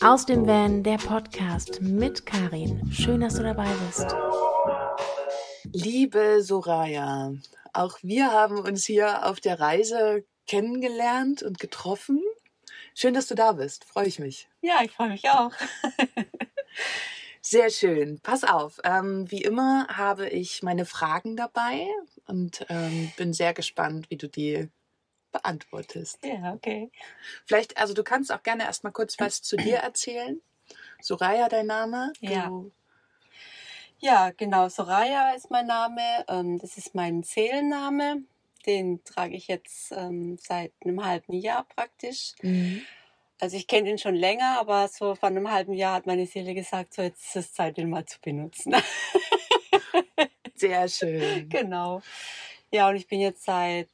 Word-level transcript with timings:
Aus 0.00 0.26
dem 0.26 0.46
Van, 0.46 0.82
der 0.82 0.98
Podcast 0.98 1.80
mit 1.80 2.24
Karin. 2.24 2.90
Schön, 2.92 3.20
dass 3.20 3.34
du 3.34 3.42
dabei 3.42 3.68
bist. 3.86 4.06
Liebe 5.72 6.42
Soraya, 6.42 7.32
auch 7.72 7.98
wir 8.02 8.30
haben 8.30 8.58
uns 8.58 8.84
hier 8.84 9.26
auf 9.26 9.40
der 9.40 9.60
Reise 9.60 10.24
kennengelernt 10.46 11.42
und 11.42 11.58
getroffen. 11.58 12.22
Schön, 12.94 13.14
dass 13.14 13.26
du 13.26 13.34
da 13.34 13.52
bist. 13.52 13.84
Freue 13.84 14.06
ich 14.06 14.18
mich. 14.18 14.48
Ja, 14.60 14.80
ich 14.84 14.90
freue 14.92 15.10
mich 15.10 15.28
auch. 15.28 15.52
Sehr 17.42 17.70
schön. 17.70 18.20
Pass 18.22 18.44
auf. 18.44 18.80
Ähm, 18.84 19.30
wie 19.30 19.42
immer 19.42 19.86
habe 19.88 20.28
ich 20.28 20.62
meine 20.62 20.84
Fragen 20.84 21.36
dabei 21.36 21.86
und 22.26 22.66
ähm, 22.68 23.12
bin 23.16 23.32
sehr 23.32 23.54
gespannt, 23.54 24.10
wie 24.10 24.16
du 24.16 24.28
die 24.28 24.68
beantwortest. 25.32 26.18
Ja, 26.24 26.52
okay. 26.54 26.90
Vielleicht, 27.46 27.76
also 27.76 27.94
du 27.94 28.02
kannst 28.04 28.32
auch 28.32 28.42
gerne 28.42 28.64
erstmal 28.64 28.92
kurz 28.92 29.18
was 29.18 29.42
zu 29.42 29.56
dir 29.56 29.76
erzählen. 29.82 30.40
Soraya, 31.00 31.48
dein 31.48 31.66
Name? 31.66 32.12
Ja. 32.20 32.46
Du, 32.48 32.70
Ja, 33.98 34.30
genau. 34.36 34.68
Soraya 34.68 35.32
ist 35.34 35.50
mein 35.50 35.66
Name. 35.66 36.24
Ähm, 36.28 36.58
das 36.58 36.76
ist 36.76 36.94
mein 36.94 37.22
Seelenname. 37.22 38.22
Den 38.66 39.02
trage 39.04 39.36
ich 39.36 39.48
jetzt 39.48 39.92
ähm, 39.92 40.36
seit 40.38 40.72
einem 40.84 41.04
halben 41.04 41.32
Jahr 41.32 41.64
praktisch. 41.64 42.34
Mhm. 42.42 42.82
Also 43.40 43.56
ich 43.56 43.66
kenne 43.66 43.88
den 43.88 43.96
schon 43.98 44.14
länger, 44.14 44.58
aber 44.60 44.86
so 44.88 45.14
vor 45.14 45.30
einem 45.30 45.50
halben 45.50 45.72
Jahr 45.72 45.94
hat 45.94 46.06
meine 46.06 46.26
Seele 46.26 46.52
gesagt, 46.52 46.92
so 46.92 47.00
jetzt 47.00 47.24
ist 47.24 47.36
es 47.36 47.52
Zeit, 47.54 47.78
den 47.78 47.88
mal 47.88 48.04
zu 48.04 48.20
benutzen. 48.20 48.74
Sehr 50.54 50.86
schön. 50.88 51.48
genau. 51.48 52.02
Ja, 52.70 52.90
und 52.90 52.96
ich 52.96 53.06
bin 53.08 53.18
jetzt 53.18 53.44
seit 53.44 53.88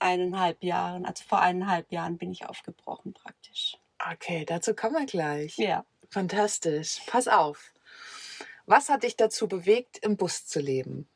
eineinhalb 0.00 0.62
Jahren, 0.62 1.04
also 1.06 1.24
vor 1.24 1.40
eineinhalb 1.40 1.90
Jahren 1.92 2.18
bin 2.18 2.30
ich 2.30 2.46
aufgebrochen 2.46 3.14
praktisch. 3.14 3.76
Okay, 4.12 4.44
dazu 4.44 4.74
kommen 4.74 4.94
wir 4.96 5.06
gleich. 5.06 5.56
Ja. 5.56 5.84
Fantastisch. 6.10 7.00
Pass 7.06 7.28
auf. 7.28 7.72
Was 8.66 8.88
hat 8.88 9.02
dich 9.02 9.16
dazu 9.16 9.48
bewegt, 9.48 9.98
im 9.98 10.16
Bus 10.16 10.46
zu 10.46 10.60
leben? 10.60 11.08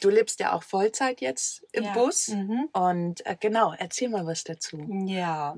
Du 0.00 0.10
lebst 0.10 0.40
ja 0.40 0.52
auch 0.52 0.62
Vollzeit 0.62 1.20
jetzt 1.20 1.64
im 1.72 1.84
Ja. 1.84 1.92
Bus. 1.92 2.28
Mhm. 2.28 2.68
Und 2.72 3.24
äh, 3.26 3.36
genau, 3.38 3.72
erzähl 3.76 4.08
mal 4.08 4.26
was 4.26 4.44
dazu. 4.44 4.78
Ja. 5.06 5.56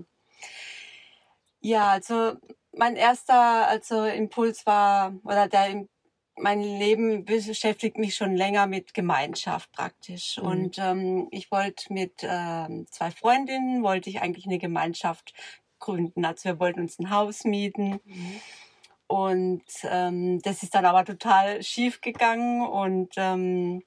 Ja, 1.61 1.89
also 1.91 2.37
mein 2.73 2.97
erster 2.97 3.67
also 3.67 4.05
Impuls 4.05 4.67
war, 4.67 5.15
oder 5.25 5.49
der 5.49 5.69
Im- 5.69 5.89
mein 6.39 6.61
Leben 6.61 7.25
beschäftigt 7.25 7.99
mich 7.99 8.15
schon 8.15 8.37
länger 8.37 8.67
mit 8.67 8.95
Gemeinschaft 8.95 9.73
praktisch. 9.73 10.39
Mhm. 10.39 10.47
Und 10.47 10.79
ähm, 10.79 11.29
ich 11.31 11.51
wollte 11.51 11.93
mit 11.93 12.23
ähm, 12.23 12.87
zwei 12.91 13.11
Freundinnen, 13.11 13.83
wollte 13.83 14.11
ich 14.11 14.21
eigentlich 14.21 14.47
eine 14.47 14.59
Gemeinschaft 14.59 15.33
gründen. 15.79 16.25
Also 16.25 16.51
wir 16.51 16.61
wollten 16.61 16.81
uns 16.81 16.99
ein 16.99 17.11
Haus 17.11 17.45
mieten. 17.45 18.01
Und 19.07 19.65
ähm, 19.85 20.41
das 20.43 20.63
ist 20.63 20.75
dann 20.75 20.85
aber 20.85 21.05
total 21.05 21.63
schief 21.63 22.01
gegangen 22.01 22.67
und 22.67 23.15
ähm, 23.17 23.85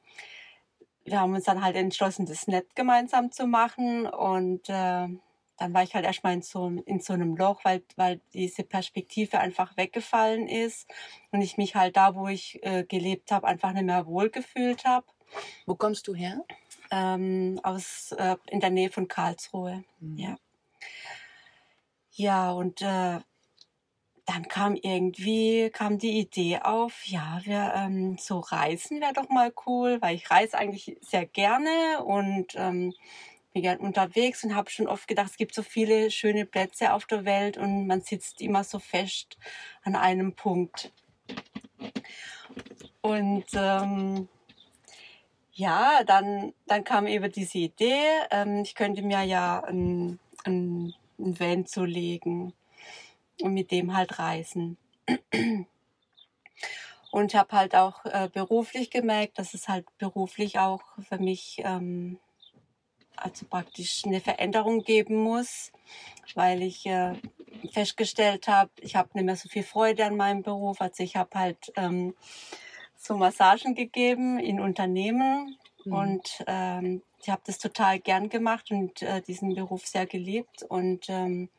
wir 1.04 1.20
haben 1.20 1.34
uns 1.34 1.44
dann 1.44 1.64
halt 1.64 1.76
entschlossen, 1.76 2.26
das 2.26 2.48
nicht 2.48 2.76
gemeinsam 2.76 3.32
zu 3.32 3.48
machen. 3.48 4.06
Und 4.06 4.70
äh, 4.70 5.08
dann 5.60 5.74
war 5.74 5.84
ich 5.84 5.94
halt 5.94 6.06
erstmal 6.06 6.34
in 6.34 6.42
so, 6.42 6.68
in 6.86 7.02
so 7.02 7.14
einem 7.14 7.36
Loch, 7.36 7.64
weil, 7.64 7.84
weil 7.98 8.22
diese 8.34 8.64
Perspektive 8.64 9.40
einfach 9.40 9.76
weggefallen 9.78 10.48
ist 10.48 10.90
und 11.32 11.42
ich 11.42 11.58
mich 11.58 11.76
halt 11.76 11.98
da, 11.98 12.16
wo 12.16 12.28
ich 12.28 12.64
äh, 12.64 12.86
gelebt 12.86 13.32
habe, 13.32 13.48
einfach 13.48 13.74
nicht 13.74 13.86
mehr 13.86 14.06
wohlgefühlt 14.06 14.86
habe. 14.86 15.06
Wo 15.66 15.76
kommst 15.76 16.08
du 16.08 16.16
her? 16.16 16.44
Ähm, 16.92 17.60
aus, 17.64 18.14
äh, 18.14 18.38
in 18.48 18.60
der 18.60 18.72
Nähe 18.72 18.90
von 18.90 19.08
Karlsruhe. 19.08 19.84
Mhm. 20.00 20.18
Ja. 20.18 20.38
Ja, 22.12 22.52
und 22.52 22.82
äh, 22.82 23.20
dann 24.30 24.48
kam 24.48 24.76
irgendwie 24.76 25.72
kam 25.72 25.98
die 25.98 26.20
Idee 26.20 26.60
auf, 26.60 27.06
ja, 27.06 27.40
wir 27.46 27.74
ähm, 27.76 28.18
so 28.20 28.40
reisen 28.40 29.02
wäre 29.02 29.14
doch 29.14 29.30
mal 29.30 29.52
cool, 29.66 29.98
weil 30.02 30.16
ich 30.16 30.30
reise 30.30 30.58
eigentlich 30.58 30.98
sehr 31.02 31.26
gerne 31.26 32.04
und 32.04 32.54
ähm, 32.56 32.94
bin 33.54 33.64
gern 33.64 33.80
unterwegs 33.80 34.44
und 34.44 34.56
habe 34.56 34.70
schon 34.70 34.88
oft 34.88 35.08
gedacht, 35.08 35.32
es 35.32 35.38
gibt 35.38 35.56
so 35.56 35.64
viele 35.64 36.12
schöne 36.12 36.46
Plätze 36.46 36.94
auf 36.94 37.06
der 37.06 37.26
Welt 37.26 37.58
und 37.58 37.88
man 37.88 38.02
sitzt 38.02 38.42
immer 38.42 38.64
so 38.64 38.80
fest 38.80 39.38
an 39.84 39.96
einem 39.96 40.34
Punkt. 40.34 40.92
Und 43.02 43.46
ähm, 43.54 44.28
ja, 45.54 46.04
dann, 46.06 46.54
dann 46.68 46.84
kam 46.84 47.08
eben 47.08 47.32
diese 47.32 47.58
Idee, 47.58 48.06
ähm, 48.32 48.62
ich 48.64 48.76
könnte 48.76 49.02
mir 49.02 49.24
ja 49.24 49.64
ein, 49.64 50.20
ein, 50.46 50.94
ein 51.18 51.40
Van 51.40 51.66
zulegen 51.66 52.54
und 53.42 53.54
mit 53.54 53.72
dem 53.72 53.96
halt 53.96 54.20
reisen. 54.20 54.78
Und 57.12 57.34
habe 57.34 57.58
halt 57.58 57.76
auch 57.76 58.06
äh, 58.06 58.30
beruflich 58.32 58.92
gemerkt, 58.92 59.40
dass 59.40 59.56
es 59.56 59.68
halt 59.68 59.86
beruflich 59.98 60.60
auch 60.60 60.84
für 61.00 61.18
mich 61.18 61.60
ähm, 61.66 62.20
also 63.24 63.46
praktisch 63.46 64.04
eine 64.06 64.22
Veränderung 64.22 64.84
geben 64.84 65.16
muss, 65.16 65.72
weil 66.36 66.62
ich 66.62 66.86
äh, 66.86 67.14
festgestellt 67.72 68.48
habe, 68.48 68.72
ich 68.82 68.96
habe 68.96 69.10
nicht 69.14 69.26
mehr 69.26 69.36
so 69.36 69.50
viel 69.50 69.64
Freude 69.64 70.06
an 70.06 70.16
meinem 70.16 70.44
Beruf. 70.44 70.82
Also 70.82 71.04
ich 71.04 71.16
habe 71.16 71.38
halt 71.38 71.72
ähm, 71.76 72.16
so 72.96 73.16
Massagen 73.18 73.76
gegeben 73.76 74.40
in 74.40 74.60
Unternehmen 74.60 75.58
Mhm. 75.86 75.94
und 75.94 76.44
ähm, 76.48 77.02
ich 77.22 77.30
habe 77.30 77.42
das 77.46 77.58
total 77.58 78.00
gern 78.00 78.30
gemacht 78.30 78.72
und 78.72 79.02
äh, 79.02 79.22
diesen 79.22 79.56
Beruf 79.56 79.86
sehr 79.86 80.06
geliebt. 80.06 80.64
Und 80.64 81.10
ähm, 81.10 81.50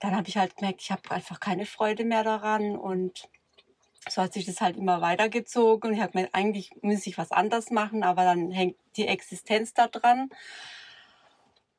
dann 0.00 0.14
habe 0.14 0.28
ich 0.28 0.36
halt 0.36 0.56
gemerkt, 0.56 0.82
ich 0.82 0.90
habe 0.90 1.10
einfach 1.10 1.40
keine 1.40 1.66
Freude 1.66 2.04
mehr 2.04 2.24
daran. 2.24 2.76
Und 2.76 3.28
so 4.10 4.22
hat 4.22 4.32
sich 4.32 4.46
das 4.46 4.60
halt 4.60 4.76
immer 4.76 5.00
weitergezogen. 5.00 5.94
Ich 5.94 6.00
habe 6.00 6.18
mir 6.18 6.28
eigentlich 6.32 6.70
muss 6.82 7.06
ich 7.06 7.18
was 7.18 7.32
anderes 7.32 7.70
machen, 7.70 8.02
aber 8.02 8.24
dann 8.24 8.50
hängt 8.50 8.76
die 8.96 9.06
Existenz 9.06 9.74
da 9.74 9.88
dran. 9.88 10.30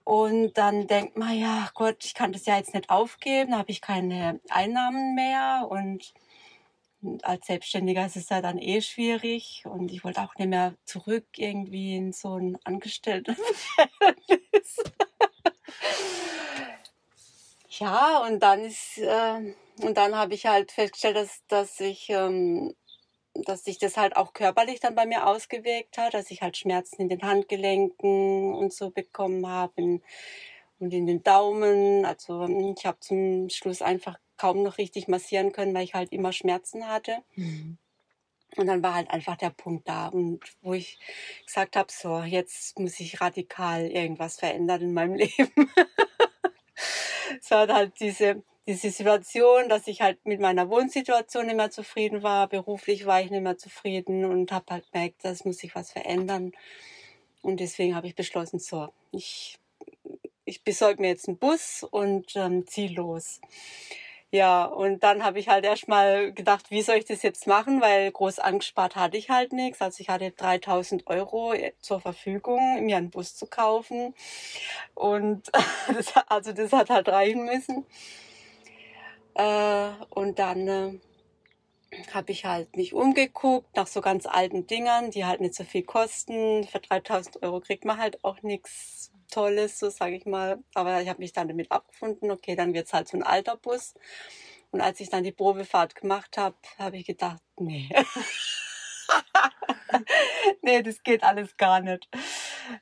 Und 0.04 0.58
dann 0.58 0.88
denkt 0.88 1.18
man, 1.18 1.38
ja 1.38 1.70
Gott, 1.76 2.04
ich 2.04 2.16
kann 2.16 2.32
das 2.32 2.46
ja 2.46 2.58
jetzt 2.58 2.74
nicht 2.74 2.90
aufgeben, 2.90 3.52
da 3.52 3.60
habe 3.60 3.72
ich 3.72 3.82
keine 3.82 4.40
Einnahmen 4.50 5.16
mehr. 5.16 5.68
Und 5.70 6.14
und 7.02 7.24
als 7.24 7.48
Selbstständiger 7.48 8.06
ist 8.06 8.18
es 8.18 8.28
ja 8.30 8.42
dann 8.42 8.58
eh 8.58 8.82
schwierig 8.82 9.64
und 9.66 9.92
ich 9.92 10.04
wollte 10.04 10.22
auch 10.22 10.36
nicht 10.36 10.50
mehr 10.50 10.76
zurück 10.84 11.26
irgendwie 11.38 11.96
in 11.96 12.12
so 12.12 12.36
ein 12.36 12.58
Angestelltenverhältnis. 12.66 14.84
ja, 17.80 18.20
und 18.28 18.42
dann 18.42 18.66
ist 18.66 18.98
äh, 18.98 19.54
und 19.82 19.98
dann 19.98 20.16
habe 20.16 20.34
ich 20.34 20.46
halt 20.46 20.72
festgestellt, 20.72 21.16
dass, 21.16 21.42
dass 21.48 21.80
ich 21.80 22.10
ähm, 22.10 22.76
dass 23.34 23.64
sich 23.64 23.78
das 23.78 23.98
halt 23.98 24.16
auch 24.16 24.34
körperlich 24.34 24.80
dann 24.80 24.96
bei 24.96 25.06
mir 25.06 25.28
ausgewirkt 25.28 25.98
hat, 25.98 26.14
dass 26.14 26.32
ich 26.32 26.42
halt 26.42 26.58
Schmerzen 26.58 27.02
in 27.02 27.10
den 27.10 27.22
Handgelenken 27.22 28.54
und 28.54 28.74
so 28.74 28.90
bekommen 28.90 29.48
habe 29.48 30.00
und 30.80 30.94
in 30.94 31.08
den 31.08 31.24
Daumen. 31.24 32.06
Also 32.06 32.48
ich 32.78 32.86
habe 32.86 33.00
zum 33.00 33.50
Schluss 33.50 33.82
einfach 33.82 34.18
kaum 34.38 34.64
noch 34.64 34.78
richtig 34.78 35.08
massieren 35.08 35.52
können, 35.52 35.74
weil 35.74 35.84
ich 35.84 35.94
halt 35.94 36.12
immer 36.12 36.32
Schmerzen 36.32 36.88
hatte. 36.88 37.18
Mhm. 37.36 37.78
Und 38.56 38.66
dann 38.66 38.82
war 38.82 38.96
halt 38.96 39.12
einfach 39.12 39.38
der 39.38 39.52
Punkt 39.52 39.88
da, 39.88 40.08
und 40.08 40.40
wo 40.62 40.74
ich 40.74 40.98
gesagt 41.46 41.76
habe, 41.76 41.92
so, 41.92 42.22
jetzt 42.22 42.80
muss 42.80 43.00
ich 43.00 43.22
radikal 43.22 43.86
irgendwas 43.86 44.40
verändern 44.40 44.82
in 44.82 44.94
meinem 44.94 45.14
Leben. 45.16 45.72
es 47.40 47.52
war 47.52 47.68
halt 47.68 48.00
diese, 48.00 48.42
diese 48.68 48.92
Situation, 48.92 49.70
dass 49.70 49.88
ich 49.88 50.02
halt 50.02 50.26
mit 50.26 50.40
meiner 50.40 50.70
Wohnsituation 50.70 51.48
nicht 51.48 51.56
mehr 51.56 51.72
zufrieden 51.72 52.24
war, 52.24 52.48
beruflich 52.48 53.06
war 53.06 53.22
ich 53.22 53.32
nicht 53.32 53.42
mehr 53.42 53.58
zufrieden 53.58 54.26
und 54.26 54.52
habe 54.52 54.66
halt 54.70 54.92
gemerkt, 54.92 55.24
das 55.24 55.46
muss 55.46 55.58
sich 55.58 55.76
was 55.76 55.92
verändern. 55.92 56.52
Und 57.42 57.60
deswegen 57.60 57.96
habe 57.96 58.08
ich 58.08 58.16
beschlossen, 58.16 58.60
so, 58.60 58.90
ich, 59.12 59.58
ich 60.46 60.64
besorge 60.64 61.02
mir 61.02 61.10
jetzt 61.10 61.28
einen 61.28 61.38
Bus 61.38 61.84
und 61.90 62.36
ähm, 62.36 62.68
ziehe 62.68 62.92
los. 62.92 63.40
Ja, 64.32 64.66
und 64.66 65.02
dann 65.02 65.24
habe 65.24 65.40
ich 65.40 65.48
halt 65.50 65.66
erstmal 65.66 66.32
gedacht, 66.34 66.70
wie 66.70 66.84
soll 66.84 66.98
ich 66.98 67.06
das 67.06 67.24
jetzt 67.24 67.48
machen, 67.48 67.82
weil 67.82 68.12
groß 68.12 68.38
angespart 68.38 68.96
hatte 68.96 69.18
ich 69.18 69.32
halt 69.32 69.54
nichts. 69.54 69.82
Also 69.82 70.02
ich 70.02 70.10
hatte 70.10 70.30
3000 70.30 71.08
Euro 71.08 71.56
zur 71.80 72.00
Verfügung, 72.00 72.86
mir 72.86 72.98
einen 72.98 73.10
Bus 73.10 73.36
zu 73.36 73.48
kaufen. 73.48 74.14
Und 74.94 75.50
das, 75.96 76.14
also 76.28 76.54
das 76.54 76.72
hat 76.74 76.92
halt 76.92 77.10
reichen 77.10 77.46
müssen. 77.46 77.86
Äh, 79.40 79.92
und 80.10 80.38
dann 80.38 80.68
äh, 80.68 81.00
habe 82.14 82.34
ich 82.34 82.44
halt 82.44 82.76
mich 82.76 82.94
umgeguckt 82.94 83.74
nach 83.76 83.88
so 83.88 84.02
ganz 84.02 84.26
alten 84.26 84.68
Dingern, 84.68 85.12
die 85.12 85.26
halt 85.26 85.40
nicht 85.40 85.56
so 85.56 85.64
viel 85.64 85.84
kosten. 85.84 86.66
Für 86.66 86.80
3000 86.80 87.42
Euro 87.44 87.62
kriegt 87.62 87.86
man 87.86 87.98
halt 87.98 88.22
auch 88.26 88.42
nichts 88.42 89.14
Tolles, 89.32 89.80
so 89.80 89.90
sage 89.90 90.18
ich 90.18 90.26
mal. 90.26 90.60
Aber 90.74 91.02
ich 91.02 91.08
habe 91.08 91.22
mich 91.22 91.32
dann 91.32 91.48
damit 91.48 91.72
abgefunden, 91.72 92.32
okay, 92.32 92.58
dann 92.58 92.74
wird's 92.74 92.92
halt 92.92 93.08
so 93.08 93.16
ein 93.16 93.24
alter 93.24 93.56
Bus. 93.56 93.94
Und 94.72 94.82
als 94.82 95.00
ich 95.00 95.10
dann 95.10 95.24
die 95.24 95.32
Probefahrt 95.32 95.96
gemacht 95.96 96.38
habe, 96.38 96.58
habe 96.78 96.98
ich 96.98 97.06
gedacht, 97.06 97.42
nee. 97.58 97.90
nee, 100.62 100.84
das 100.84 101.02
geht 101.02 101.24
alles 101.24 101.56
gar 101.56 101.80
nicht. 101.80 102.10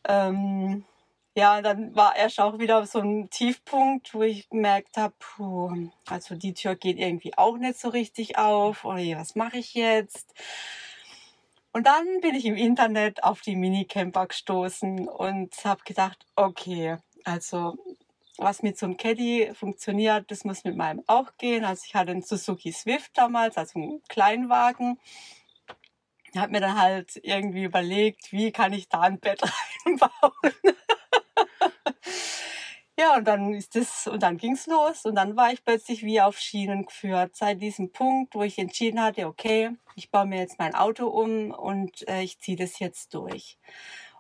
Ähm, 0.08 0.86
ja, 1.38 1.62
dann 1.62 1.96
war 1.96 2.16
erst 2.16 2.40
auch 2.40 2.58
wieder 2.58 2.84
so 2.88 2.98
ein 2.98 3.30
Tiefpunkt, 3.30 4.16
wo 4.16 4.24
ich 4.24 4.50
gemerkt 4.50 4.98
habe, 4.98 5.14
also 6.08 6.34
die 6.34 6.56
Tür 6.56 6.76
geht 6.76 6.98
irgendwie 6.98 7.38
auch 7.38 7.58
nicht 7.58 7.80
so 7.80 7.90
richtig 7.90 8.40
auf. 8.40 8.86
Oder 8.86 9.02
was 9.20 9.36
mache 9.36 9.60
ich 9.60 9.76
jetzt? 9.76 10.34
Und 11.74 11.86
dann 11.86 12.22
bin 12.22 12.34
ich 12.34 12.46
im 12.46 12.56
Internet 12.56 13.24
auf 13.24 13.42
die 13.42 13.56
Minicamper 13.56 14.26
gestoßen 14.26 15.08
und 15.08 15.54
habe 15.64 15.84
gedacht, 15.86 16.26
okay, 16.36 16.98
also 17.24 17.78
was 18.38 18.64
mit 18.64 18.80
so 18.80 18.88
einem 18.88 18.98
Caddy 18.98 19.52
funktioniert, 19.54 20.32
das 20.32 20.44
muss 20.44 20.64
mit 20.64 20.76
meinem 20.76 21.04
auch 21.06 21.38
gehen. 21.38 21.66
Also 21.66 21.84
ich 21.86 21.94
hatte 21.94 22.12
einen 22.12 22.24
Suzuki 22.24 22.72
Swift 22.72 23.12
damals, 23.14 23.58
also 23.58 23.78
einen 23.78 24.02
Kleinwagen. 24.10 25.00
Ich 26.34 26.40
habe 26.40 26.52
mir 26.52 26.62
dann 26.62 26.82
halt 26.82 27.20
irgendwie 27.22 27.64
überlegt, 27.64 28.32
wie 28.32 28.52
kann 28.52 28.74
ich 28.74 28.90
da 28.90 29.02
ein 29.02 29.20
Bett 29.20 29.44
reinbauen. 29.86 30.34
Ja, 33.00 33.18
und 33.18 33.26
dann 33.28 33.54
ist 33.54 33.76
es, 33.76 34.08
und 34.08 34.24
dann 34.24 34.38
ging's 34.38 34.66
los 34.68 35.06
und 35.06 35.16
dann 35.16 35.36
war 35.38 35.52
ich 35.54 35.64
plötzlich 35.64 36.04
wie 36.04 36.20
auf 36.22 36.40
Schienen 36.40 36.86
geführt. 36.86 37.36
Seit 37.36 37.62
diesem 37.62 37.92
Punkt, 37.92 38.34
wo 38.36 38.44
ich 38.44 38.58
entschieden 38.58 39.02
hatte, 39.02 39.28
okay, 39.28 39.72
ich 39.96 40.10
baue 40.10 40.26
mir 40.26 40.40
jetzt 40.40 40.58
mein 40.60 40.74
Auto 40.76 41.08
um 41.08 41.52
und 41.52 42.08
äh, 42.08 42.24
ich 42.24 42.40
ziehe 42.40 42.58
das 42.58 42.80
jetzt 42.80 43.14
durch. 43.14 43.58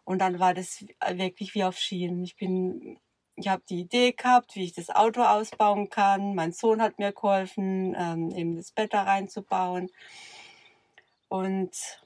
Und 0.03 0.19
dann 0.19 0.39
war 0.39 0.53
das 0.53 0.85
wirklich 1.11 1.55
wie 1.55 1.63
auf 1.63 1.77
Schienen. 1.77 2.23
Ich 2.23 2.35
bin, 2.37 2.99
ich 3.35 3.47
habe 3.47 3.63
die 3.69 3.81
Idee 3.81 4.13
gehabt, 4.13 4.55
wie 4.55 4.63
ich 4.63 4.73
das 4.73 4.89
Auto 4.89 5.21
ausbauen 5.23 5.89
kann. 5.89 6.35
Mein 6.35 6.53
Sohn 6.53 6.81
hat 6.81 6.99
mir 6.99 7.11
geholfen, 7.13 7.95
ähm, 7.97 8.31
eben 8.31 8.55
das 8.55 8.71
Bett 8.71 8.93
da 8.93 9.03
reinzubauen. 9.03 9.89
Und 11.29 12.01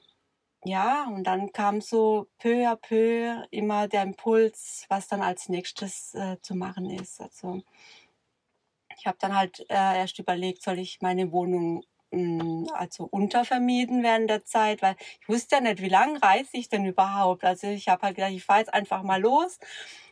ja, 0.64 1.06
und 1.08 1.24
dann 1.24 1.52
kam 1.52 1.80
so 1.80 2.28
peu 2.38 2.66
à 2.68 2.76
peu 2.76 3.44
immer 3.50 3.88
der 3.88 4.02
Impuls, 4.02 4.86
was 4.88 5.08
dann 5.08 5.22
als 5.22 5.48
nächstes 5.48 6.14
äh, 6.14 6.36
zu 6.40 6.54
machen 6.54 6.88
ist. 6.88 7.20
Also 7.20 7.62
ich 8.96 9.06
habe 9.06 9.18
dann 9.20 9.36
halt 9.36 9.60
äh, 9.68 9.98
erst 9.98 10.18
überlegt, 10.18 10.62
soll 10.62 10.78
ich 10.78 11.00
meine 11.00 11.32
Wohnung 11.32 11.82
mh, 12.12 12.42
hm, 12.42 12.68
also 12.74 13.04
untervermieten 13.04 14.02
während 14.02 14.30
der 14.30 14.44
Zeit, 14.44 14.82
weil 14.82 14.96
ich 15.20 15.28
wusste 15.28 15.56
ja 15.56 15.60
nicht, 15.62 15.82
wie 15.82 15.88
lange 15.88 16.22
reise 16.22 16.50
ich 16.52 16.68
denn 16.68 16.86
überhaupt. 16.86 17.44
Also 17.44 17.66
ich 17.68 17.88
habe 17.88 18.02
halt 18.02 18.16
gedacht, 18.16 18.32
ich 18.32 18.44
fahre 18.44 18.60
jetzt 18.60 18.74
einfach 18.74 19.02
mal 19.02 19.20
los. 19.20 19.58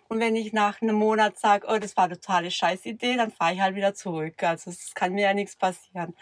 Und 0.08 0.18
wenn 0.18 0.34
ich 0.34 0.52
nach 0.52 0.82
einem 0.82 0.96
Monat 0.96 1.38
sage, 1.38 1.68
oh, 1.70 1.78
das 1.78 1.96
war 1.96 2.06
eine 2.06 2.18
totale 2.18 2.50
Scheißidee, 2.50 3.16
dann 3.16 3.30
fahre 3.30 3.54
ich 3.54 3.60
halt 3.60 3.76
wieder 3.76 3.94
zurück. 3.94 4.42
Also 4.42 4.70
es 4.70 4.94
kann 4.94 5.12
mir 5.12 5.22
ja 5.22 5.34
nichts 5.34 5.54
passieren. 5.54 6.16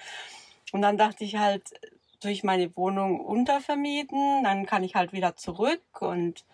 Und 0.72 0.82
dann 0.82 0.98
dachte 0.98 1.24
ich 1.24 1.36
halt, 1.36 1.72
durch 2.20 2.44
meine 2.44 2.74
Wohnung 2.76 3.20
untervermieten, 3.20 4.44
dann 4.44 4.66
kann 4.66 4.84
ich 4.84 4.94
halt 4.94 5.12
wieder 5.12 5.36
zurück 5.36 5.82
und 6.00 6.44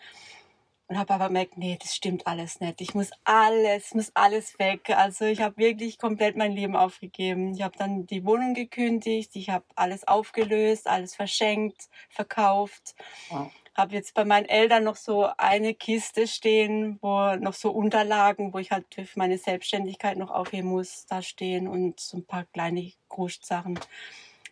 und 0.86 0.98
habe 0.98 1.14
aber 1.14 1.28
gemerkt, 1.28 1.56
nee, 1.56 1.78
das 1.80 1.94
stimmt 1.94 2.26
alles 2.26 2.60
nicht. 2.60 2.80
Ich 2.80 2.94
muss 2.94 3.10
alles, 3.24 3.94
muss 3.94 4.12
alles 4.14 4.58
weg. 4.58 4.90
Also 4.90 5.24
ich 5.24 5.40
habe 5.40 5.56
wirklich 5.56 5.98
komplett 5.98 6.36
mein 6.36 6.52
Leben 6.52 6.76
aufgegeben. 6.76 7.54
Ich 7.54 7.62
habe 7.62 7.76
dann 7.78 8.06
die 8.06 8.24
Wohnung 8.24 8.54
gekündigt, 8.54 9.30
ich 9.34 9.48
habe 9.48 9.64
alles 9.76 10.06
aufgelöst, 10.06 10.86
alles 10.86 11.16
verschenkt, 11.16 11.88
verkauft. 12.10 12.94
Wow. 13.30 13.50
Habe 13.74 13.94
jetzt 13.94 14.14
bei 14.14 14.24
meinen 14.24 14.46
Eltern 14.46 14.84
noch 14.84 14.96
so 14.96 15.28
eine 15.38 15.74
Kiste 15.74 16.28
stehen, 16.28 16.98
wo 17.00 17.34
noch 17.36 17.54
so 17.54 17.70
Unterlagen, 17.72 18.52
wo 18.52 18.58
ich 18.58 18.70
halt 18.70 18.86
für 18.94 19.18
meine 19.18 19.38
Selbstständigkeit 19.38 20.16
noch 20.16 20.30
aufheben 20.30 20.68
muss, 20.68 21.06
da 21.06 21.22
stehen 21.22 21.66
und 21.66 21.98
so 21.98 22.18
ein 22.18 22.26
paar 22.26 22.44
kleine 22.44 22.92
Krustsachen. 23.08 23.80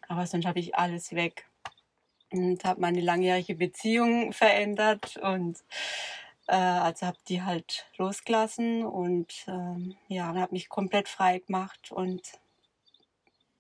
Aber 0.09 0.27
sonst 0.27 0.47
habe 0.47 0.61
ich 0.61 0.75
alles 0.75 1.13
weg 1.13 1.49
und 2.33 2.65
habe 2.65 2.81
meine 2.81 3.01
langjährige 3.01 3.55
Beziehung 3.55 4.33
verändert 4.33 5.17
und 5.19 5.59
äh, 6.49 6.55
also 6.57 7.07
habe 7.07 7.19
die 7.29 7.43
halt 7.43 7.87
losgelassen 7.97 8.85
und 8.85 9.45
ähm, 9.47 9.97
ja, 10.09 10.35
habe 10.35 10.53
mich 10.53 10.69
komplett 10.69 11.09
frei 11.09 11.39
gemacht 11.39 11.93
und 11.93 12.33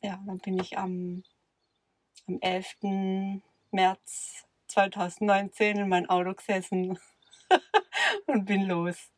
ja, 0.03 0.21
dann 0.27 0.39
bin 0.39 0.59
ich 0.59 0.79
am, 0.79 1.23
am 2.27 2.39
11. 2.41 2.77
März 3.71 4.47
2019 4.67 5.79
in 5.79 5.89
mein 5.89 6.09
Auto 6.09 6.35
gesessen 6.35 6.99
und 8.27 8.45
bin 8.47 8.63
los. 8.63 9.12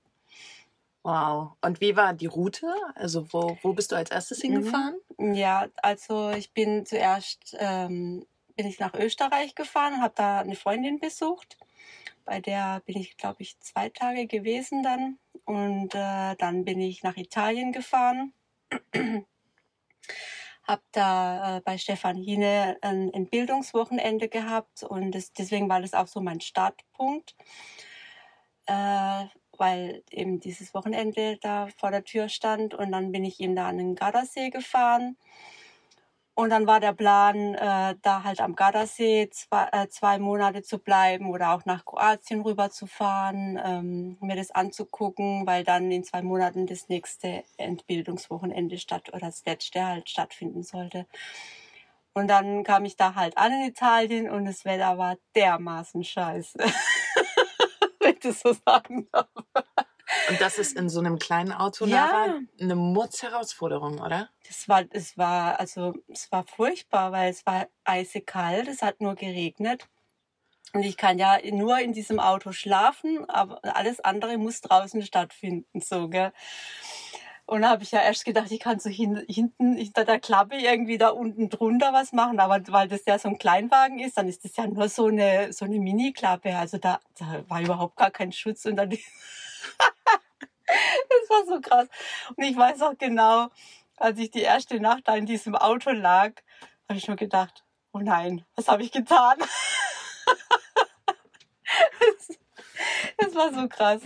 Wow. 1.05 1.53
Und 1.61 1.83
wie 1.83 1.97
war 1.97 2.15
die 2.15 2.27
Route? 2.27 2.75
Also 2.95 3.33
wo, 3.33 3.59
wo 3.63 3.75
bist 3.75 3.93
du 3.93 3.97
als 3.97 4.11
erstes 4.11 4.39
mhm. 4.39 4.49
hingefahren? 4.49 4.97
Ja, 5.19 5.69
also 5.77 6.31
ich 6.31 6.53
bin 6.53 6.87
zuerst 6.87 7.55
ähm, 7.61 8.27
bin 8.57 8.67
ich 8.67 8.79
nach 8.79 8.95
Österreich 8.95 9.55
gefahren, 9.55 10.01
habe 10.01 10.15
da 10.17 10.41
eine 10.41 10.57
Freundin 10.57 10.99
besucht. 10.99 11.59
Bei 12.25 12.41
der 12.41 12.81
bin 12.87 12.97
ich, 12.97 13.19
glaube 13.19 13.43
ich, 13.43 13.61
zwei 13.61 13.91
Tage 13.91 14.27
gewesen 14.27 14.83
dann. 14.83 15.19
Und 15.45 15.95
äh, 15.95 16.37
dann 16.37 16.65
bin 16.65 16.81
ich 16.81 17.03
nach 17.03 17.19
Italien 17.19 17.73
gefahren. 17.73 18.33
habe 20.67 20.83
da 20.93 21.59
äh, 21.59 21.61
bei 21.61 21.77
Stefan 21.77 22.17
Hine 22.17 22.79
ein, 22.81 23.13
ein, 23.15 23.27
Bildungswochenende 23.29 24.29
gehabt 24.29 24.83
und 24.83 25.13
das, 25.13 25.35
deswegen 25.35 25.69
war 25.69 25.83
das 25.83 25.93
auch 25.93 26.07
so 26.07 26.23
mein 26.23 26.41
Startpunkt. 26.41 27.37
Äh, 28.65 29.27
weil 29.59 30.03
eben 30.11 30.41
dieses 30.41 30.75
Wochenende 30.75 31.39
da 31.41 31.69
vor 31.79 31.91
der 31.91 32.05
Tür 32.05 32.29
stand 32.29 32.75
und 32.75 32.93
dann 32.93 33.13
bin 33.13 33.25
ich 33.25 33.41
eben 33.41 33.57
da 33.57 33.69
an 33.69 33.79
den 33.79 33.95
Gardasee 33.95 34.51
gefahren. 34.51 35.17
Und 36.37 36.51
dann 36.51 36.67
war 36.67 36.81
der 36.81 36.93
Plan, 36.93 37.55
äh, 37.55 37.95
da 38.03 38.25
halt 38.25 38.41
am 38.41 38.57
Gardasee 38.57 39.31
zwei, 39.31 39.69
äh, 39.71 39.89
zwei 39.89 40.19
Monate 40.19 40.63
zu 40.63 40.81
bleiben 40.81 41.31
oder 41.31 41.55
auch 41.55 41.65
nach 41.65 41.85
Kroatien 41.85 42.41
rüber 42.41 42.71
zu 42.71 42.87
fahren, 42.89 43.61
ähm, 43.65 44.17
mir 44.21 44.35
das 44.35 44.51
anzugucken, 44.51 45.47
weil 45.47 45.63
dann 45.63 45.93
in 45.93 46.03
zwei 46.03 46.23
Monaten 46.23 46.67
das 46.67 46.89
nächste 46.89 47.45
Entbildungswochenende 47.57 48.79
statt 48.79 49.11
oder 49.11 49.27
das 49.27 49.45
letzte 49.47 49.87
halt 49.87 50.11
stattfinden 50.11 50.65
sollte. 50.65 51.07
Und 52.15 52.29
dann 52.29 52.65
kam 52.65 52.85
ich 52.85 52.97
da 52.97 53.15
halt 53.15 53.39
an 53.39 53.53
in 53.53 53.69
Italien 53.69 54.29
und 54.29 54.45
das 54.45 54.65
Wetter 54.65 54.99
war 54.99 55.17
dermaßen 55.37 56.03
scheiße. 56.03 56.59
das 58.25 58.41
so 58.41 58.53
sagen 58.53 59.09
darf. 59.13 59.29
Und 60.29 60.41
das 60.41 60.59
ist 60.59 60.77
in 60.77 60.89
so 60.89 61.01
einem 61.01 61.19
kleinen 61.19 61.53
Auto 61.53 61.87
ja. 61.87 62.39
eine 62.61 62.75
Mordsherausforderung, 62.75 64.01
oder? 64.01 64.29
Das 64.47 64.69
war, 64.69 64.85
es 64.91 65.17
war, 65.17 65.59
also, 65.59 65.95
es 66.09 66.31
war 66.31 66.45
furchtbar, 66.45 67.13
weil 67.13 67.31
es 67.31 67.45
war 67.47 67.69
eisekalt, 67.85 68.69
es 68.69 68.83
hat 68.83 69.01
nur 69.01 69.15
geregnet. 69.15 69.89
Und 70.75 70.83
ich 70.83 70.97
kann 70.97 71.19
ja 71.19 71.39
nur 71.53 71.79
in 71.79 71.93
diesem 71.93 72.19
Auto 72.19 72.53
schlafen, 72.53 73.29
aber 73.31 73.61
alles 73.63 74.01
andere 74.01 74.37
muss 74.39 74.61
draußen 74.61 75.03
stattfinden, 75.03 75.81
so, 75.81 76.09
gell. 76.09 76.33
Und 77.47 77.63
da 77.63 77.71
habe 77.71 77.83
ich 77.83 77.91
ja 77.91 78.01
erst 78.01 78.25
gedacht, 78.25 78.51
ich 78.51 78.61
kann 78.61 78.79
so 78.81 78.89
hin, 78.89 79.23
hinten 79.29 79.77
hinter 79.77 80.05
der 80.07 80.19
Klappe 80.19 80.57
irgendwie 80.57 80.97
da 80.97 81.11
unten 81.11 81.51
drunter 81.51 81.93
was 81.93 82.13
machen. 82.13 82.41
Aber 82.41 82.61
weil 82.69 82.89
das 82.89 83.05
ja 83.07 83.19
so 83.19 83.29
ein 83.29 83.39
Kleinwagen 83.39 83.99
ist, 83.99 84.17
dann 84.17 84.29
ist 84.29 84.45
das 84.45 84.57
ja 84.57 84.67
nur 84.67 84.89
so 84.89 85.07
eine, 85.07 85.53
so 85.53 85.67
eine 85.67 85.79
Mini-Klappe. 85.79 86.57
Also 86.57 86.79
da, 86.79 87.01
da 87.19 87.45
war 87.49 87.61
überhaupt 87.61 87.97
gar 87.97 88.11
kein 88.11 88.33
Schutz 88.33 88.65
unter 88.65 88.87
die. 88.87 88.97
das 90.67 91.29
war 91.29 91.45
so 91.47 91.61
krass. 91.61 91.89
Und 92.35 92.45
ich 92.45 92.57
weiß 92.57 92.81
auch 92.81 92.97
genau, 92.97 93.49
als 93.99 94.19
ich 94.19 94.31
die 94.31 94.41
erste 94.41 94.81
Nacht 94.81 95.07
da 95.07 95.15
in 95.15 95.27
diesem 95.27 95.55
Auto 95.55 95.91
lag, 95.91 96.33
habe 96.89 96.99
ich 96.99 97.07
nur 97.09 97.17
gedacht, 97.17 97.63
oh 97.93 97.99
nein, 97.99 98.45
was 98.57 98.69
habe 98.69 98.83
ich 98.83 98.91
getan? 98.91 99.39
das, 102.01 102.39
das 103.19 103.35
war 103.35 103.53
so 103.53 103.69
krass. 103.69 104.01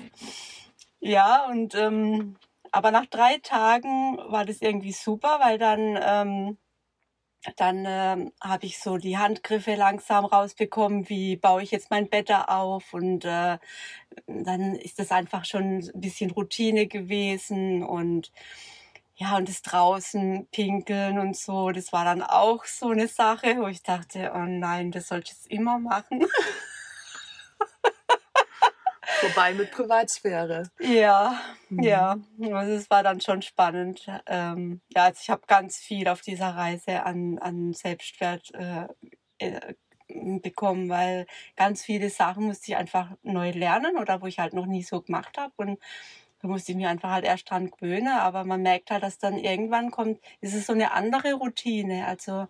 Ja, 1.00 1.47
und 1.47 1.76
ähm, 1.76 2.37
aber 2.72 2.90
nach 2.90 3.06
drei 3.06 3.38
Tagen 3.42 4.18
war 4.30 4.44
das 4.44 4.60
irgendwie 4.62 4.92
super, 4.92 5.38
weil 5.42 5.58
dann, 5.58 5.98
ähm, 6.02 6.58
dann 7.56 7.84
ähm, 7.87 8.32
habe 8.40 8.66
ich 8.66 8.78
so 8.80 8.96
die 8.98 9.18
Handgriffe 9.18 9.75
langsam 9.76 10.25
rausbekommen, 10.25 11.08
wie 11.08 11.37
baue 11.37 11.62
ich 11.62 11.70
jetzt 11.70 11.90
mein 11.90 12.08
Bett 12.08 12.30
da 12.30 12.44
auf 12.44 12.92
und 12.94 13.25
äh, 13.25 13.58
dann 14.26 14.75
ist 14.76 14.98
das 14.98 15.12
einfach 15.12 15.44
schon 15.44 15.78
ein 15.78 16.00
bisschen 16.00 16.30
Routine 16.30 16.87
gewesen 16.87 17.82
und 17.82 18.32
ja, 19.16 19.37
und 19.37 19.48
das 19.48 19.62
draußen 19.62 20.46
pinkeln 20.52 21.18
und 21.18 21.37
so, 21.37 21.70
das 21.70 21.92
war 21.92 22.04
dann 22.04 22.22
auch 22.22 22.64
so 22.64 22.90
eine 22.90 23.08
Sache, 23.08 23.56
wo 23.58 23.66
ich 23.66 23.82
dachte, 23.82 24.32
oh 24.34 24.44
nein, 24.46 24.92
das 24.92 25.08
sollte 25.08 25.32
ich 25.32 25.38
jetzt 25.38 25.50
immer 25.50 25.78
machen. 25.78 26.26
Vorbei 29.20 29.54
mit 29.54 29.70
Privatsphäre. 29.70 30.70
Ja, 30.80 31.40
mhm. 31.68 31.82
ja. 31.82 32.16
Also 32.52 32.72
es 32.72 32.90
war 32.90 33.02
dann 33.02 33.20
schon 33.20 33.42
spannend. 33.42 34.06
Ähm, 34.26 34.80
ja, 34.94 35.04
also 35.04 35.20
ich 35.22 35.30
habe 35.30 35.42
ganz 35.46 35.78
viel 35.78 36.08
auf 36.08 36.20
dieser 36.22 36.50
Reise 36.50 37.04
an, 37.04 37.38
an 37.38 37.72
Selbstwert 37.72 38.52
äh, 38.54 38.87
äh, 39.38 39.75
bekommen, 40.40 40.88
weil 40.88 41.26
ganz 41.56 41.84
viele 41.84 42.10
Sachen 42.10 42.44
musste 42.44 42.72
ich 42.72 42.76
einfach 42.76 43.10
neu 43.22 43.50
lernen 43.50 43.98
oder 43.98 44.22
wo 44.22 44.26
ich 44.26 44.38
halt 44.38 44.54
noch 44.54 44.66
nie 44.66 44.82
so 44.82 45.02
gemacht 45.02 45.37
habe 45.37 45.52
und 45.56 45.78
da 46.40 46.48
musste 46.48 46.72
ich 46.72 46.76
mich 46.78 46.87
einfach 46.87 47.10
halt 47.10 47.25
erst 47.25 47.50
dran 47.50 47.70
gewöhnen, 47.70 48.08
aber 48.08 48.44
man 48.44 48.62
merkt 48.62 48.90
halt, 48.90 49.02
dass 49.02 49.18
dann 49.18 49.38
irgendwann 49.38 49.90
kommt, 49.90 50.20
ist 50.40 50.54
es 50.54 50.66
so 50.66 50.72
eine 50.72 50.92
andere 50.92 51.34
Routine. 51.34 52.06
Also 52.06 52.46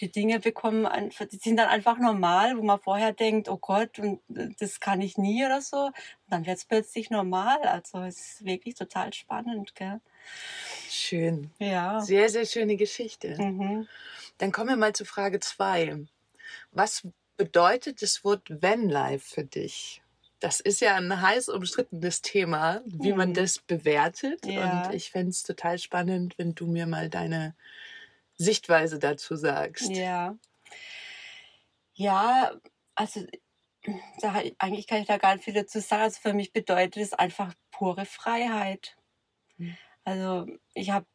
die 0.00 0.10
Dinge 0.10 0.40
bekommen, 0.40 0.86
einfach, 0.86 1.26
die 1.26 1.36
sind 1.36 1.56
dann 1.58 1.68
einfach 1.68 1.98
normal, 1.98 2.56
wo 2.56 2.62
man 2.62 2.80
vorher 2.80 3.12
denkt, 3.12 3.48
oh 3.48 3.58
Gott, 3.58 3.98
und 3.98 4.20
äh, 4.34 4.48
das 4.58 4.80
kann 4.80 5.00
ich 5.00 5.18
nie 5.18 5.44
oder 5.44 5.60
so. 5.62 5.86
Und 5.86 5.94
dann 6.28 6.46
wird 6.46 6.58
es 6.58 6.64
plötzlich 6.64 7.10
normal. 7.10 7.58
Also 7.62 8.00
es 8.02 8.18
ist 8.18 8.44
wirklich 8.44 8.74
total 8.74 9.12
spannend, 9.12 9.74
gell? 9.74 10.00
Schön. 10.88 11.50
Ja. 11.58 12.00
Sehr, 12.00 12.28
sehr 12.28 12.46
schöne 12.46 12.76
Geschichte. 12.76 13.36
Mhm. 13.38 13.86
Dann 14.38 14.52
kommen 14.52 14.70
wir 14.70 14.76
mal 14.76 14.92
zu 14.94 15.04
Frage 15.04 15.40
zwei. 15.40 15.96
Was 16.72 17.06
bedeutet 17.36 18.02
das 18.02 18.24
Wort 18.24 18.62
Vanlife 18.62 19.34
für 19.34 19.44
dich? 19.44 20.02
Das 20.40 20.60
ist 20.60 20.80
ja 20.80 20.96
ein 20.96 21.20
heiß 21.20 21.50
umstrittenes 21.50 22.22
Thema, 22.22 22.80
wie 22.86 23.12
man 23.12 23.30
Mhm. 23.30 23.34
das 23.34 23.58
bewertet. 23.58 24.46
Ja. 24.46 24.86
Und 24.86 24.94
ich 24.94 25.10
fände 25.10 25.30
es 25.30 25.42
total 25.42 25.78
spannend, 25.78 26.38
wenn 26.38 26.54
du 26.54 26.66
mir 26.66 26.86
mal 26.86 27.10
deine 27.10 27.54
Sichtweise 28.40 28.98
dazu 28.98 29.36
sagst. 29.36 29.90
Ja. 29.90 30.38
Ja, 31.92 32.52
also 32.94 33.26
da, 34.20 34.42
eigentlich 34.58 34.86
kann 34.86 35.02
ich 35.02 35.06
da 35.06 35.18
gar 35.18 35.34
nicht 35.34 35.44
viel 35.44 35.52
dazu 35.52 35.80
sagen. 35.80 36.04
Also 36.04 36.20
für 36.20 36.32
mich 36.32 36.52
bedeutet 36.52 37.02
es 37.02 37.12
einfach 37.12 37.52
pure 37.70 38.06
Freiheit. 38.06 38.96
Mhm. 39.58 39.76
Also 40.04 40.46
ich 40.72 40.90
habe 40.90 41.06